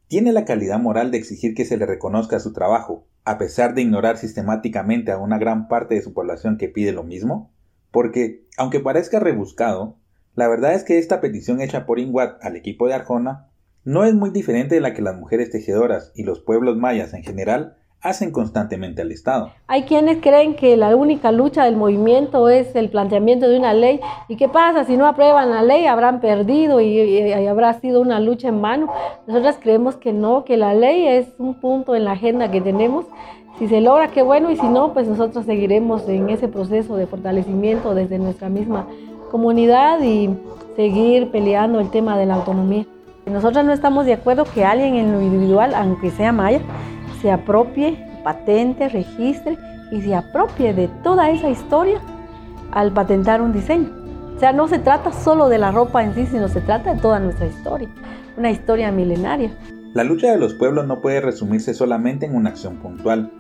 tiene 0.08 0.34
la 0.34 0.46
calidad 0.46 0.80
moral 0.80 1.12
de 1.12 1.18
exigir 1.18 1.54
que 1.54 1.66
se 1.66 1.78
le 1.78 1.86
reconozca 1.86 2.40
su 2.40 2.54
trabajo, 2.54 3.08
a 3.24 3.38
pesar 3.38 3.74
de 3.74 3.82
ignorar 3.82 4.18
sistemáticamente 4.18 5.12
a 5.12 5.18
una 5.18 5.38
gran 5.38 5.68
parte 5.68 5.96
de 5.96 6.02
su 6.02 6.14
población 6.14 6.58
que 6.58 6.70
pide 6.70 6.92
lo 6.92 7.04
mismo? 7.04 7.54
Porque, 7.92 8.46
aunque 8.58 8.80
parezca 8.80 9.20
rebuscado, 9.20 9.98
la 10.36 10.48
verdad 10.48 10.74
es 10.74 10.84
que 10.84 10.98
esta 10.98 11.22
petición 11.22 11.62
hecha 11.62 11.86
por 11.86 12.00
Inguat 12.00 12.44
al 12.44 12.56
equipo 12.56 12.88
de 12.88 12.94
Arjona 12.94 13.50
no 13.84 14.06
es 14.06 14.14
muy 14.14 14.30
diferente 14.30 14.76
de 14.76 14.82
la 14.82 14.94
que 14.94 15.02
las 15.02 15.18
mujeres 15.18 15.50
tejedoras 15.50 16.12
y 16.16 16.24
los 16.24 16.40
pueblos 16.40 16.78
mayas 16.78 17.14
en 17.14 17.24
general 17.24 17.78
hacen 18.02 18.32
constantemente 18.32 19.02
al 19.02 19.12
Estado. 19.12 19.52
Hay 19.68 19.84
quienes 19.84 20.18
creen 20.22 20.56
que 20.56 20.76
la 20.76 20.96
única 20.96 21.32
lucha 21.32 21.66
del 21.66 21.76
movimiento 21.76 22.50
es 22.50 22.76
el 22.76 22.90
planteamiento 22.90 23.48
de 23.48 23.58
una 23.58 23.74
ley. 23.74 24.00
¿Y 24.28 24.38
qué 24.38 24.50
pasa? 24.50 24.86
Si 24.86 24.98
no 24.98 25.06
aprueban 25.06 25.52
la 25.52 25.62
ley, 25.62 25.86
habrán 25.86 26.20
perdido 26.20 26.82
y, 26.82 27.32
habrá 27.48 27.74
sido 27.80 28.02
una 28.02 28.20
lucha 28.20 28.48
en 28.48 28.62
vano. 28.62 28.92
Nosotras 29.28 29.58
creemos 29.62 29.96
que 29.96 30.14
no, 30.14 30.46
que 30.46 30.58
la 30.58 30.74
ley 30.74 31.08
es 31.08 31.28
un 31.38 31.54
punto 31.56 31.96
en 31.96 32.06
la 32.06 32.14
agenda 32.14 32.50
que 32.50 32.62
tenemos. 32.62 33.06
Si 33.60 33.68
se 33.68 33.82
logra, 33.82 34.08
qué 34.08 34.24
bueno, 34.24 34.50
y 34.50 34.58
si 34.58 34.68
no, 34.68 34.94
pues 34.94 35.08
nosotros 35.08 35.46
seguiremos 35.46 36.10
en 36.10 36.30
ese 36.30 36.48
proceso 36.48 36.96
de 36.96 37.06
fortalecimiento 37.06 37.94
desde 37.94 38.18
nuestra 38.18 38.50
misma 38.50 38.88
comunidad 39.30 40.02
y 40.02 40.30
seguir 40.76 41.30
peleando 41.30 41.80
el 41.80 41.92
tema 41.92 42.18
de 42.18 42.26
la 42.26 42.36
autonomía. 42.36 42.86
Nosotros 43.28 43.64
no 43.64 43.72
estamos 43.72 44.08
de 44.08 44.14
acuerdo 44.14 44.46
que 44.46 44.66
alguien 44.66 44.96
en 44.96 45.12
lo 45.12 45.22
individual, 45.22 45.76
aunque 45.76 46.10
sea 46.10 46.32
maya, 46.32 46.60
se 47.22 47.32
apropie 47.32 47.98
patente, 48.24 48.90
registre 48.90 49.58
y 49.92 50.02
se 50.02 50.16
apropie 50.16 50.74
de 50.74 50.88
toda 51.04 51.30
esa 51.30 51.50
historia 51.50 52.00
al 52.72 52.92
patentar 52.92 53.42
un 53.42 53.54
diseño. 53.54 53.90
O 54.36 54.40
sea, 54.40 54.54
no 54.54 54.68
se 54.68 54.80
trata 54.80 55.12
solo 55.12 55.50
de 55.50 55.58
la 55.58 55.72
ropa 55.72 56.04
en 56.04 56.16
sí, 56.16 56.26
sino 56.26 56.48
se 56.48 56.62
trata 56.62 56.94
de 56.96 57.02
toda 57.02 57.20
nuestra 57.20 57.46
historia, 57.46 57.90
una 58.38 58.50
historia 58.50 58.92
milenaria. 58.92 59.52
La 59.94 60.04
lucha 60.04 60.32
de 60.32 60.38
los 60.38 60.54
pueblos 60.54 60.88
no 60.88 61.02
puede 61.02 61.22
resumirse 61.22 61.74
solamente 61.74 62.26
en 62.26 62.36
una 62.36 62.50
acción 62.50 62.78
puntual. 62.78 63.32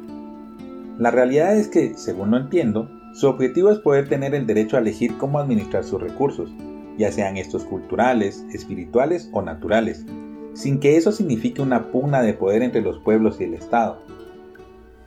La 0.99 1.09
realidad 1.09 1.55
es 1.55 1.69
que, 1.69 1.95
según 1.95 2.31
lo 2.31 2.37
entiendo, 2.37 2.89
su 3.13 3.27
objetivo 3.27 3.71
es 3.71 3.79
poder 3.79 4.07
tener 4.09 4.35
el 4.35 4.45
derecho 4.45 4.77
a 4.77 4.81
elegir 4.81 5.17
cómo 5.17 5.39
administrar 5.39 5.83
sus 5.83 6.01
recursos, 6.01 6.51
ya 6.97 7.11
sean 7.11 7.37
estos 7.37 7.63
culturales, 7.63 8.45
espirituales 8.53 9.29
o 9.33 9.41
naturales, 9.41 10.05
sin 10.61 10.79
que 10.79 10.95
eso 10.95 11.11
signifique 11.11 11.61
una 11.61 11.87
pugna 11.87 12.21
de 12.21 12.33
poder 12.33 12.61
entre 12.61 12.81
los 12.81 12.99
pueblos 12.99 13.41
y 13.41 13.45
el 13.45 13.55
Estado. 13.55 13.97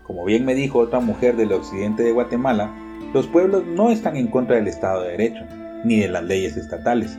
Como 0.05 0.25
bien 0.25 0.45
me 0.45 0.55
dijo 0.55 0.81
otra 0.81 0.99
mujer 0.99 1.37
del 1.37 1.53
occidente 1.53 2.03
de 2.03 2.13
Guatemala, 2.13 2.75
los 3.15 3.29
pueblos 3.29 3.65
no 3.65 3.91
están 3.91 4.17
en 4.17 4.27
contra 4.27 4.57
del 4.57 4.67
Estado 4.67 5.03
de 5.03 5.13
Derecho, 5.13 5.45
ni 5.85 6.01
de 6.01 6.09
las 6.09 6.25
leyes 6.25 6.57
estatales. 6.57 7.19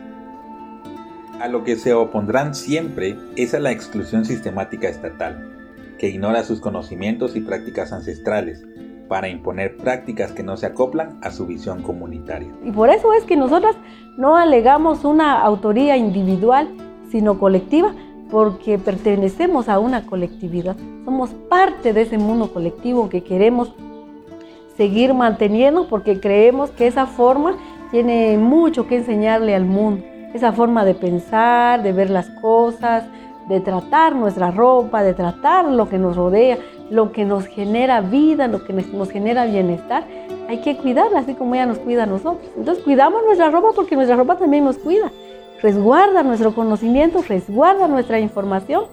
A 1.39 1.47
lo 1.47 1.63
que 1.63 1.77
se 1.77 1.93
opondrán 1.93 2.55
siempre 2.55 3.17
es 3.37 3.53
a 3.53 3.59
la 3.59 3.71
exclusión 3.71 4.25
sistemática 4.25 4.89
estatal, 4.89 5.51
que 5.97 6.09
ignora 6.09 6.43
sus 6.43 6.59
conocimientos 6.59 7.37
y 7.37 7.41
prácticas 7.41 7.93
ancestrales, 7.93 8.65
para 9.07 9.29
imponer 9.29 9.77
prácticas 9.77 10.31
que 10.33 10.43
no 10.43 10.57
se 10.57 10.65
acoplan 10.65 11.19
a 11.21 11.31
su 11.31 11.45
visión 11.45 11.83
comunitaria. 11.83 12.49
Y 12.65 12.71
por 12.71 12.89
eso 12.89 13.13
es 13.13 13.23
que 13.23 13.37
nosotras 13.37 13.75
no 14.17 14.35
alegamos 14.35 15.05
una 15.05 15.41
autoría 15.41 15.95
individual, 15.95 16.69
sino 17.11 17.39
colectiva, 17.39 17.93
porque 18.29 18.77
pertenecemos 18.77 19.69
a 19.69 19.79
una 19.79 20.05
colectividad. 20.05 20.75
Somos 21.05 21.29
parte 21.49 21.93
de 21.93 22.01
ese 22.01 22.17
mundo 22.17 22.51
colectivo 22.51 23.09
que 23.09 23.23
queremos 23.23 23.73
seguir 24.77 25.13
manteniendo 25.13 25.87
porque 25.87 26.19
creemos 26.19 26.69
que 26.71 26.87
esa 26.87 27.05
forma 27.05 27.55
tiene 27.91 28.37
mucho 28.37 28.87
que 28.87 28.97
enseñarle 28.97 29.55
al 29.55 29.65
mundo. 29.65 30.03
Esa 30.33 30.51
forma 30.51 30.83
de 30.83 30.95
pensar, 30.95 31.81
de 31.81 31.93
ver 31.93 32.09
las 32.09 32.29
cosas, 32.41 33.05
de 33.47 33.59
tratar 33.61 34.15
nuestra 34.15 34.51
ropa, 34.51 35.03
de 35.03 35.13
tratar 35.13 35.65
lo 35.65 35.87
que 35.87 35.97
nos 35.97 36.15
rodea, 36.15 36.57
lo 36.89 37.11
que 37.11 37.25
nos 37.25 37.45
genera 37.45 38.01
vida, 38.01 38.47
lo 38.47 38.63
que 38.65 38.73
nos 38.73 39.09
genera 39.09 39.45
bienestar. 39.45 40.03
Hay 40.49 40.59
que 40.59 40.77
cuidarla 40.77 41.19
así 41.19 41.35
como 41.35 41.55
ella 41.55 41.65
nos 41.67 41.79
cuida 41.79 42.03
a 42.03 42.07
nosotros. 42.07 42.45
Entonces 42.57 42.83
cuidamos 42.83 43.23
nuestra 43.25 43.49
ropa 43.49 43.69
porque 43.75 43.95
nuestra 43.95 44.15
ropa 44.17 44.37
también 44.37 44.65
nos 44.65 44.77
cuida. 44.77 45.11
Resguarda 45.65 46.21
nuestro 46.21 46.53
conocimiento, 46.53 47.23
resguarda 47.27 47.87
nuestra 47.87 48.19
información 48.19 48.83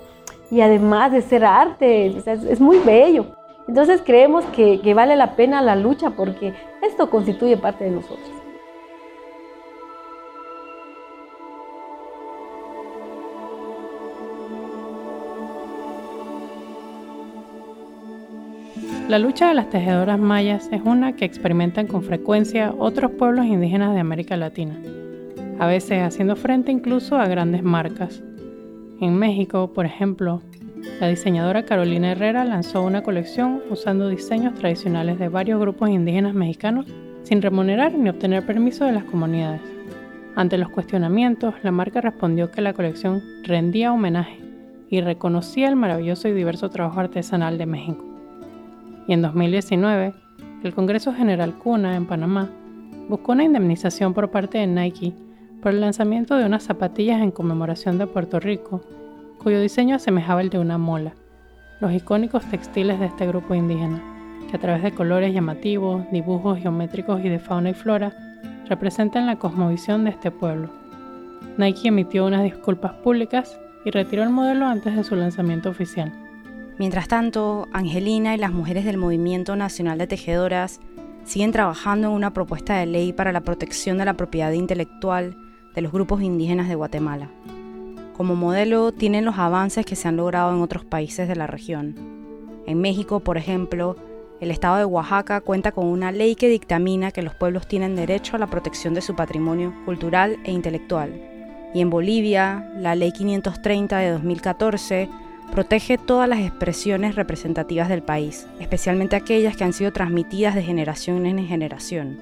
y 0.50 0.62
además 0.62 1.12
de 1.12 1.20
ser 1.20 1.44
arte, 1.44 2.06
es 2.06 2.60
muy 2.62 2.78
bello. 2.78 3.26
Entonces 3.68 4.00
creemos 4.02 4.42
que, 4.56 4.80
que 4.80 4.94
vale 4.94 5.14
la 5.14 5.36
pena 5.36 5.60
la 5.60 5.76
lucha 5.76 6.12
porque 6.12 6.54
esto 6.80 7.10
constituye 7.10 7.58
parte 7.58 7.84
de 7.84 7.90
nosotros. 7.90 8.26
La 19.10 19.18
lucha 19.18 19.48
de 19.48 19.54
las 19.54 19.68
tejedoras 19.68 20.18
mayas 20.18 20.70
es 20.72 20.80
una 20.80 21.16
que 21.16 21.26
experimentan 21.26 21.86
con 21.86 22.02
frecuencia 22.02 22.72
otros 22.78 23.10
pueblos 23.10 23.44
indígenas 23.44 23.92
de 23.92 24.00
América 24.00 24.38
Latina, 24.38 24.80
a 25.62 25.66
veces 25.66 26.02
haciendo 26.02 26.34
frente 26.34 26.72
incluso 26.72 27.16
a 27.16 27.28
grandes 27.28 27.62
marcas. 27.62 28.20
En 29.00 29.14
México, 29.16 29.72
por 29.72 29.86
ejemplo, 29.86 30.42
la 31.00 31.06
diseñadora 31.06 31.64
Carolina 31.64 32.10
Herrera 32.10 32.44
lanzó 32.44 32.82
una 32.82 33.04
colección 33.04 33.62
usando 33.70 34.08
diseños 34.08 34.54
tradicionales 34.54 35.20
de 35.20 35.28
varios 35.28 35.60
grupos 35.60 35.88
indígenas 35.88 36.34
mexicanos 36.34 36.86
sin 37.22 37.40
remunerar 37.40 37.94
ni 37.94 38.10
obtener 38.10 38.44
permiso 38.44 38.86
de 38.86 38.90
las 38.90 39.04
comunidades. 39.04 39.60
Ante 40.34 40.58
los 40.58 40.68
cuestionamientos, 40.68 41.54
la 41.62 41.70
marca 41.70 42.00
respondió 42.00 42.50
que 42.50 42.60
la 42.60 42.72
colección 42.72 43.22
rendía 43.44 43.92
homenaje 43.92 44.40
y 44.90 45.00
reconocía 45.00 45.68
el 45.68 45.76
maravilloso 45.76 46.26
y 46.26 46.32
diverso 46.32 46.70
trabajo 46.70 46.98
artesanal 46.98 47.56
de 47.56 47.66
México. 47.66 48.04
Y 49.06 49.12
en 49.12 49.22
2019, 49.22 50.12
el 50.64 50.74
Congreso 50.74 51.14
General 51.14 51.54
CUNA 51.54 51.94
en 51.94 52.06
Panamá 52.06 52.50
buscó 53.08 53.30
una 53.30 53.44
indemnización 53.44 54.12
por 54.12 54.32
parte 54.32 54.58
de 54.58 54.66
Nike 54.66 55.14
por 55.62 55.72
el 55.72 55.80
lanzamiento 55.80 56.36
de 56.36 56.44
unas 56.44 56.64
zapatillas 56.64 57.22
en 57.22 57.30
conmemoración 57.30 57.96
de 57.96 58.08
Puerto 58.08 58.40
Rico 58.40 58.82
cuyo 59.38 59.60
diseño 59.60 59.96
asemejaba 59.96 60.40
el 60.40 60.50
de 60.50 60.58
una 60.58 60.76
mola, 60.76 61.14
los 61.80 61.92
icónicos 61.92 62.44
textiles 62.50 62.98
de 62.98 63.06
este 63.06 63.26
grupo 63.26 63.54
indígena, 63.54 64.02
que 64.48 64.56
a 64.56 64.60
través 64.60 64.82
de 64.82 64.92
colores 64.92 65.32
llamativos, 65.32 66.04
dibujos 66.12 66.58
geométricos 66.58 67.24
y 67.24 67.28
de 67.28 67.38
fauna 67.38 67.70
y 67.70 67.74
flora, 67.74 68.12
representan 68.68 69.26
la 69.26 69.36
cosmovisión 69.36 70.04
de 70.04 70.10
este 70.10 70.30
pueblo. 70.30 70.70
Nike 71.58 71.88
emitió 71.88 72.26
unas 72.26 72.44
disculpas 72.44 72.92
públicas 72.94 73.58
y 73.84 73.90
retiró 73.90 74.22
el 74.22 74.30
modelo 74.30 74.66
antes 74.66 74.94
de 74.94 75.04
su 75.04 75.16
lanzamiento 75.16 75.70
oficial. 75.70 76.12
Mientras 76.78 77.08
tanto, 77.08 77.68
Angelina 77.72 78.34
y 78.34 78.38
las 78.38 78.52
mujeres 78.52 78.84
del 78.84 78.96
Movimiento 78.96 79.56
Nacional 79.56 79.98
de 79.98 80.06
Tejedoras 80.06 80.80
siguen 81.24 81.52
trabajando 81.52 82.08
en 82.08 82.14
una 82.14 82.32
propuesta 82.32 82.76
de 82.76 82.86
ley 82.86 83.12
para 83.12 83.32
la 83.32 83.42
protección 83.42 83.98
de 83.98 84.04
la 84.04 84.14
propiedad 84.14 84.52
intelectual 84.52 85.36
de 85.74 85.82
los 85.82 85.92
grupos 85.92 86.22
indígenas 86.22 86.68
de 86.68 86.74
Guatemala. 86.74 87.28
Como 88.16 88.36
modelo 88.36 88.92
tienen 88.92 89.24
los 89.24 89.38
avances 89.38 89.86
que 89.86 89.96
se 89.96 90.08
han 90.08 90.16
logrado 90.16 90.54
en 90.54 90.60
otros 90.60 90.84
países 90.84 91.28
de 91.28 91.36
la 91.36 91.46
región. 91.46 91.94
En 92.66 92.80
México, 92.80 93.20
por 93.20 93.38
ejemplo, 93.38 93.96
el 94.40 94.50
estado 94.50 94.76
de 94.76 94.84
Oaxaca 94.84 95.40
cuenta 95.40 95.72
con 95.72 95.86
una 95.86 96.12
ley 96.12 96.34
que 96.34 96.48
dictamina 96.48 97.10
que 97.10 97.22
los 97.22 97.34
pueblos 97.34 97.66
tienen 97.66 97.96
derecho 97.96 98.36
a 98.36 98.38
la 98.38 98.48
protección 98.48 98.92
de 98.92 99.00
su 99.00 99.14
patrimonio 99.14 99.72
cultural 99.84 100.38
e 100.44 100.52
intelectual. 100.52 101.12
Y 101.74 101.80
en 101.80 101.90
Bolivia, 101.90 102.70
la 102.76 102.94
ley 102.94 103.12
530 103.12 103.98
de 103.98 104.10
2014 104.10 105.08
protege 105.52 105.96
todas 105.96 106.28
las 106.28 106.40
expresiones 106.40 107.14
representativas 107.14 107.88
del 107.88 108.02
país, 108.02 108.46
especialmente 108.58 109.16
aquellas 109.16 109.56
que 109.56 109.64
han 109.64 109.72
sido 109.72 109.92
transmitidas 109.92 110.54
de 110.54 110.62
generación 110.62 111.24
en 111.26 111.46
generación. 111.46 112.18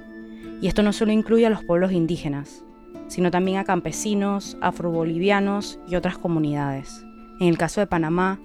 Y 0.60 0.68
esto 0.68 0.82
no 0.82 0.92
solo 0.92 1.12
incluye 1.12 1.46
a 1.46 1.50
los 1.50 1.64
pueblos 1.64 1.92
indígenas, 1.92 2.64
sino 3.10 3.30
también 3.30 3.58
a 3.58 3.64
campesinos, 3.64 4.56
afrobolivianos 4.60 5.80
y 5.88 5.96
otras 5.96 6.16
comunidades. 6.16 7.04
En 7.40 7.48
el 7.48 7.58
caso 7.58 7.80
de 7.80 7.88
Panamá, 7.88 8.38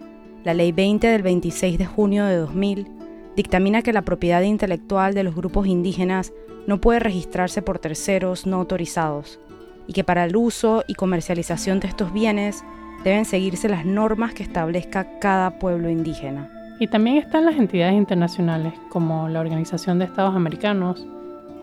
la 0.43 0.55
Ley 0.55 0.71
20 0.71 1.07
del 1.07 1.21
26 1.21 1.77
de 1.77 1.85
junio 1.85 2.25
de 2.25 2.37
2000 2.37 2.87
dictamina 3.35 3.83
que 3.83 3.93
la 3.93 4.01
propiedad 4.01 4.41
intelectual 4.41 5.13
de 5.13 5.23
los 5.23 5.35
grupos 5.35 5.67
indígenas 5.67 6.33
no 6.65 6.81
puede 6.81 6.99
registrarse 6.99 7.61
por 7.61 7.77
terceros 7.77 8.47
no 8.47 8.57
autorizados 8.57 9.39
y 9.87 9.93
que 9.93 10.03
para 10.03 10.25
el 10.25 10.35
uso 10.35 10.83
y 10.87 10.95
comercialización 10.95 11.79
de 11.79 11.87
estos 11.87 12.11
bienes 12.11 12.63
deben 13.03 13.25
seguirse 13.25 13.69
las 13.69 13.85
normas 13.85 14.33
que 14.33 14.41
establezca 14.41 15.19
cada 15.19 15.59
pueblo 15.59 15.91
indígena. 15.91 16.49
Y 16.79 16.87
también 16.87 17.17
están 17.17 17.45
las 17.45 17.55
entidades 17.55 17.93
internacionales 17.93 18.73
como 18.89 19.29
la 19.29 19.41
Organización 19.41 19.99
de 19.99 20.05
Estados 20.05 20.35
Americanos 20.35 21.05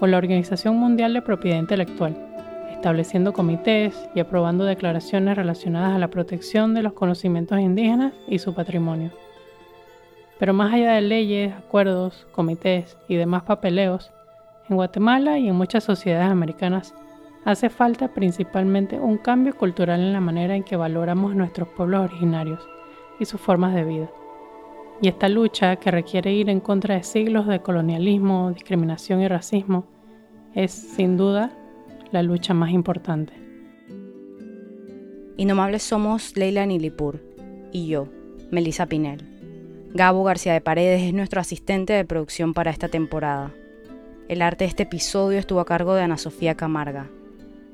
o 0.01 0.07
la 0.07 0.19
Organización 0.19 0.77
Mundial 0.77 1.15
de 1.15 1.23
Propiedad 1.23 1.59
Intelectual, 1.59 2.32
estableciendo 2.83 3.33
comités 3.33 3.95
y 4.13 4.19
aprobando 4.19 4.65
declaraciones 4.65 5.37
relacionadas 5.37 5.95
a 5.95 6.01
la 6.01 6.09
protección 6.09 6.75
de 6.75 6.83
los 6.83 6.95
conocimientos 6.95 7.61
indígenas 7.61 8.13
y 8.27 8.41
su 8.41 8.55
patrimonio. 8.55 9.13
Pero 10.41 10.53
más 10.53 10.75
allá 10.75 10.95
de 10.95 11.01
leyes, 11.01 11.55
acuerdos, 11.55 12.27
comités 12.33 12.99
y 13.07 13.15
demás 13.15 13.45
papeleos, 13.45 14.11
en 14.69 14.75
Guatemala 14.75 15.39
y 15.39 15.49
en 15.49 15.55
muchas 15.55 15.85
sociedades 15.85 16.29
americanas 16.29 16.93
hace 17.45 17.71
falta 17.71 18.09
principalmente 18.09 18.99
un 18.99 19.17
cambio 19.17 19.57
cultural 19.57 20.01
en 20.01 20.13
la 20.13 20.21
manera 20.21 20.57
en 20.57 20.65
que 20.65 20.75
valoramos 20.75 21.37
nuestros 21.37 21.69
pueblos 21.69 22.01
originarios 22.01 22.69
y 23.21 23.27
sus 23.27 23.41
formas 23.41 23.77
de 23.77 23.85
vida. 23.85 24.11
Y 25.01 25.07
esta 25.07 25.29
lucha, 25.29 25.77
que 25.77 25.93
requiere 25.93 26.33
ir 26.33 26.51
en 26.51 26.59
contra 26.59 26.97
de 26.97 27.05
siglos 27.05 27.47
de 27.47 27.61
colonialismo, 27.61 28.51
discriminación 28.51 29.21
y 29.21 29.29
racismo, 29.29 29.85
es 30.53 30.73
sin 30.73 31.17
duda 31.17 31.53
la 32.13 32.23
lucha 32.23 32.53
más 32.53 32.71
importante. 32.71 33.33
Innomables 35.39 35.83
somos 35.83 36.37
Leila 36.37 36.67
Nilipur 36.67 37.21
y 37.73 37.87
yo, 37.89 38.09
Melissa 38.51 38.87
Pinel. 38.87 39.25
Gabo 39.95 40.23
García 40.23 40.53
de 40.53 40.61
Paredes 40.61 41.03
es 41.03 41.15
nuestro 41.15 41.41
asistente 41.41 41.95
de 41.95 42.05
producción 42.05 42.53
para 42.53 42.71
esta 42.71 42.89
temporada. 42.89 43.53
El 44.29 44.43
arte 44.43 44.65
de 44.65 44.69
este 44.69 44.83
episodio 44.83 45.39
estuvo 45.39 45.61
a 45.61 45.65
cargo 45.65 45.95
de 45.95 46.03
Ana 46.03 46.19
Sofía 46.19 46.55
Camarga. 46.55 47.09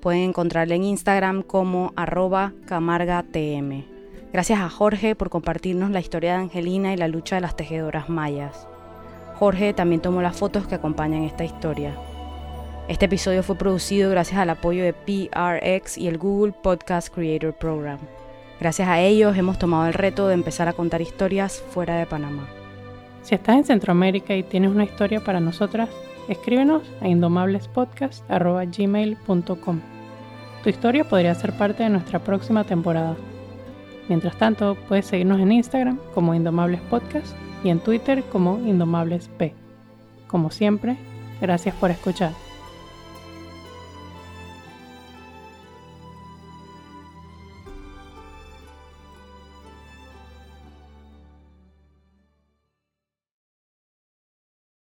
Pueden 0.01 0.23
encontrarle 0.23 0.77
en 0.77 0.85
Instagram 0.85 1.43
como 1.43 1.93
arroba 1.97 2.53
camargatm. 2.67 3.85
Gracias 4.33 4.61
a 4.61 4.71
Jorge 4.71 5.17
por 5.17 5.31
compartirnos 5.31 5.91
la 5.91 6.01
historia 6.01 6.35
de 6.35 6.43
Angelina 6.43 6.93
y 6.93 6.97
la 6.97 7.09
lucha 7.09 7.35
de 7.35 7.41
las 7.41 7.57
tejedoras 7.57 8.09
mayas. 8.09 8.69
Jorge 9.35 9.73
también 9.75 10.01
tomó 10.01 10.23
las 10.23 10.37
fotos 10.37 10.69
que 10.69 10.77
acompañan 10.77 11.25
esta 11.25 11.45
historia. 11.45 11.97
Este 12.89 13.05
episodio 13.05 13.43
fue 13.43 13.57
producido 13.57 14.11
gracias 14.11 14.41
al 14.41 14.49
apoyo 14.49 14.83
de 14.83 14.95
PRX 14.95 15.99
y 15.99 16.09
el 16.09 16.17
Google 16.17 16.53
Podcast 16.53 17.15
Creator 17.15 17.53
Program. 17.53 17.99
Gracias 18.61 18.89
a 18.89 18.99
ellos 19.01 19.37
hemos 19.37 19.59
tomado 19.59 19.87
el 19.87 19.93
reto 19.93 20.27
de 20.27 20.33
empezar 20.33 20.69
a 20.69 20.73
contar 20.73 21.03
historias 21.03 21.63
fuera 21.71 21.99
de 21.99 22.07
Panamá. 22.07 22.49
Si 23.23 23.35
estás 23.35 23.57
en 23.57 23.65
Centroamérica 23.65 24.35
y 24.35 24.43
tienes 24.43 24.71
una 24.71 24.85
historia 24.85 25.23
para 25.23 25.39
nosotras, 25.39 25.91
escríbenos 26.31 26.83
a 27.03 27.09
indomablespodcast.gmail.com. 27.09 29.81
Tu 30.63 30.71
historia 30.71 31.05
podría 31.05 31.35
ser 31.35 31.53
parte 31.59 31.83
de 31.83 31.91
nuestra 31.91 32.21
próxima 32.21 32.65
temporada. 32.65 33.17
Mientras 34.09 34.39
tanto, 34.39 34.79
puedes 34.89 35.05
seguirnos 35.05 35.41
en 35.41 35.53
Instagram 35.53 35.99
como 36.15 36.35
Indomables 36.35 36.81
Podcast 36.89 37.37
y 37.63 37.69
en 37.69 37.81
Twitter 37.81 38.25
como 38.33 38.61
Indomables 38.61 39.29
P. 39.37 39.53
Como 40.27 40.51
siempre, 40.51 40.97
gracias 41.43 41.75
por 41.75 41.91
escuchar. 41.91 42.48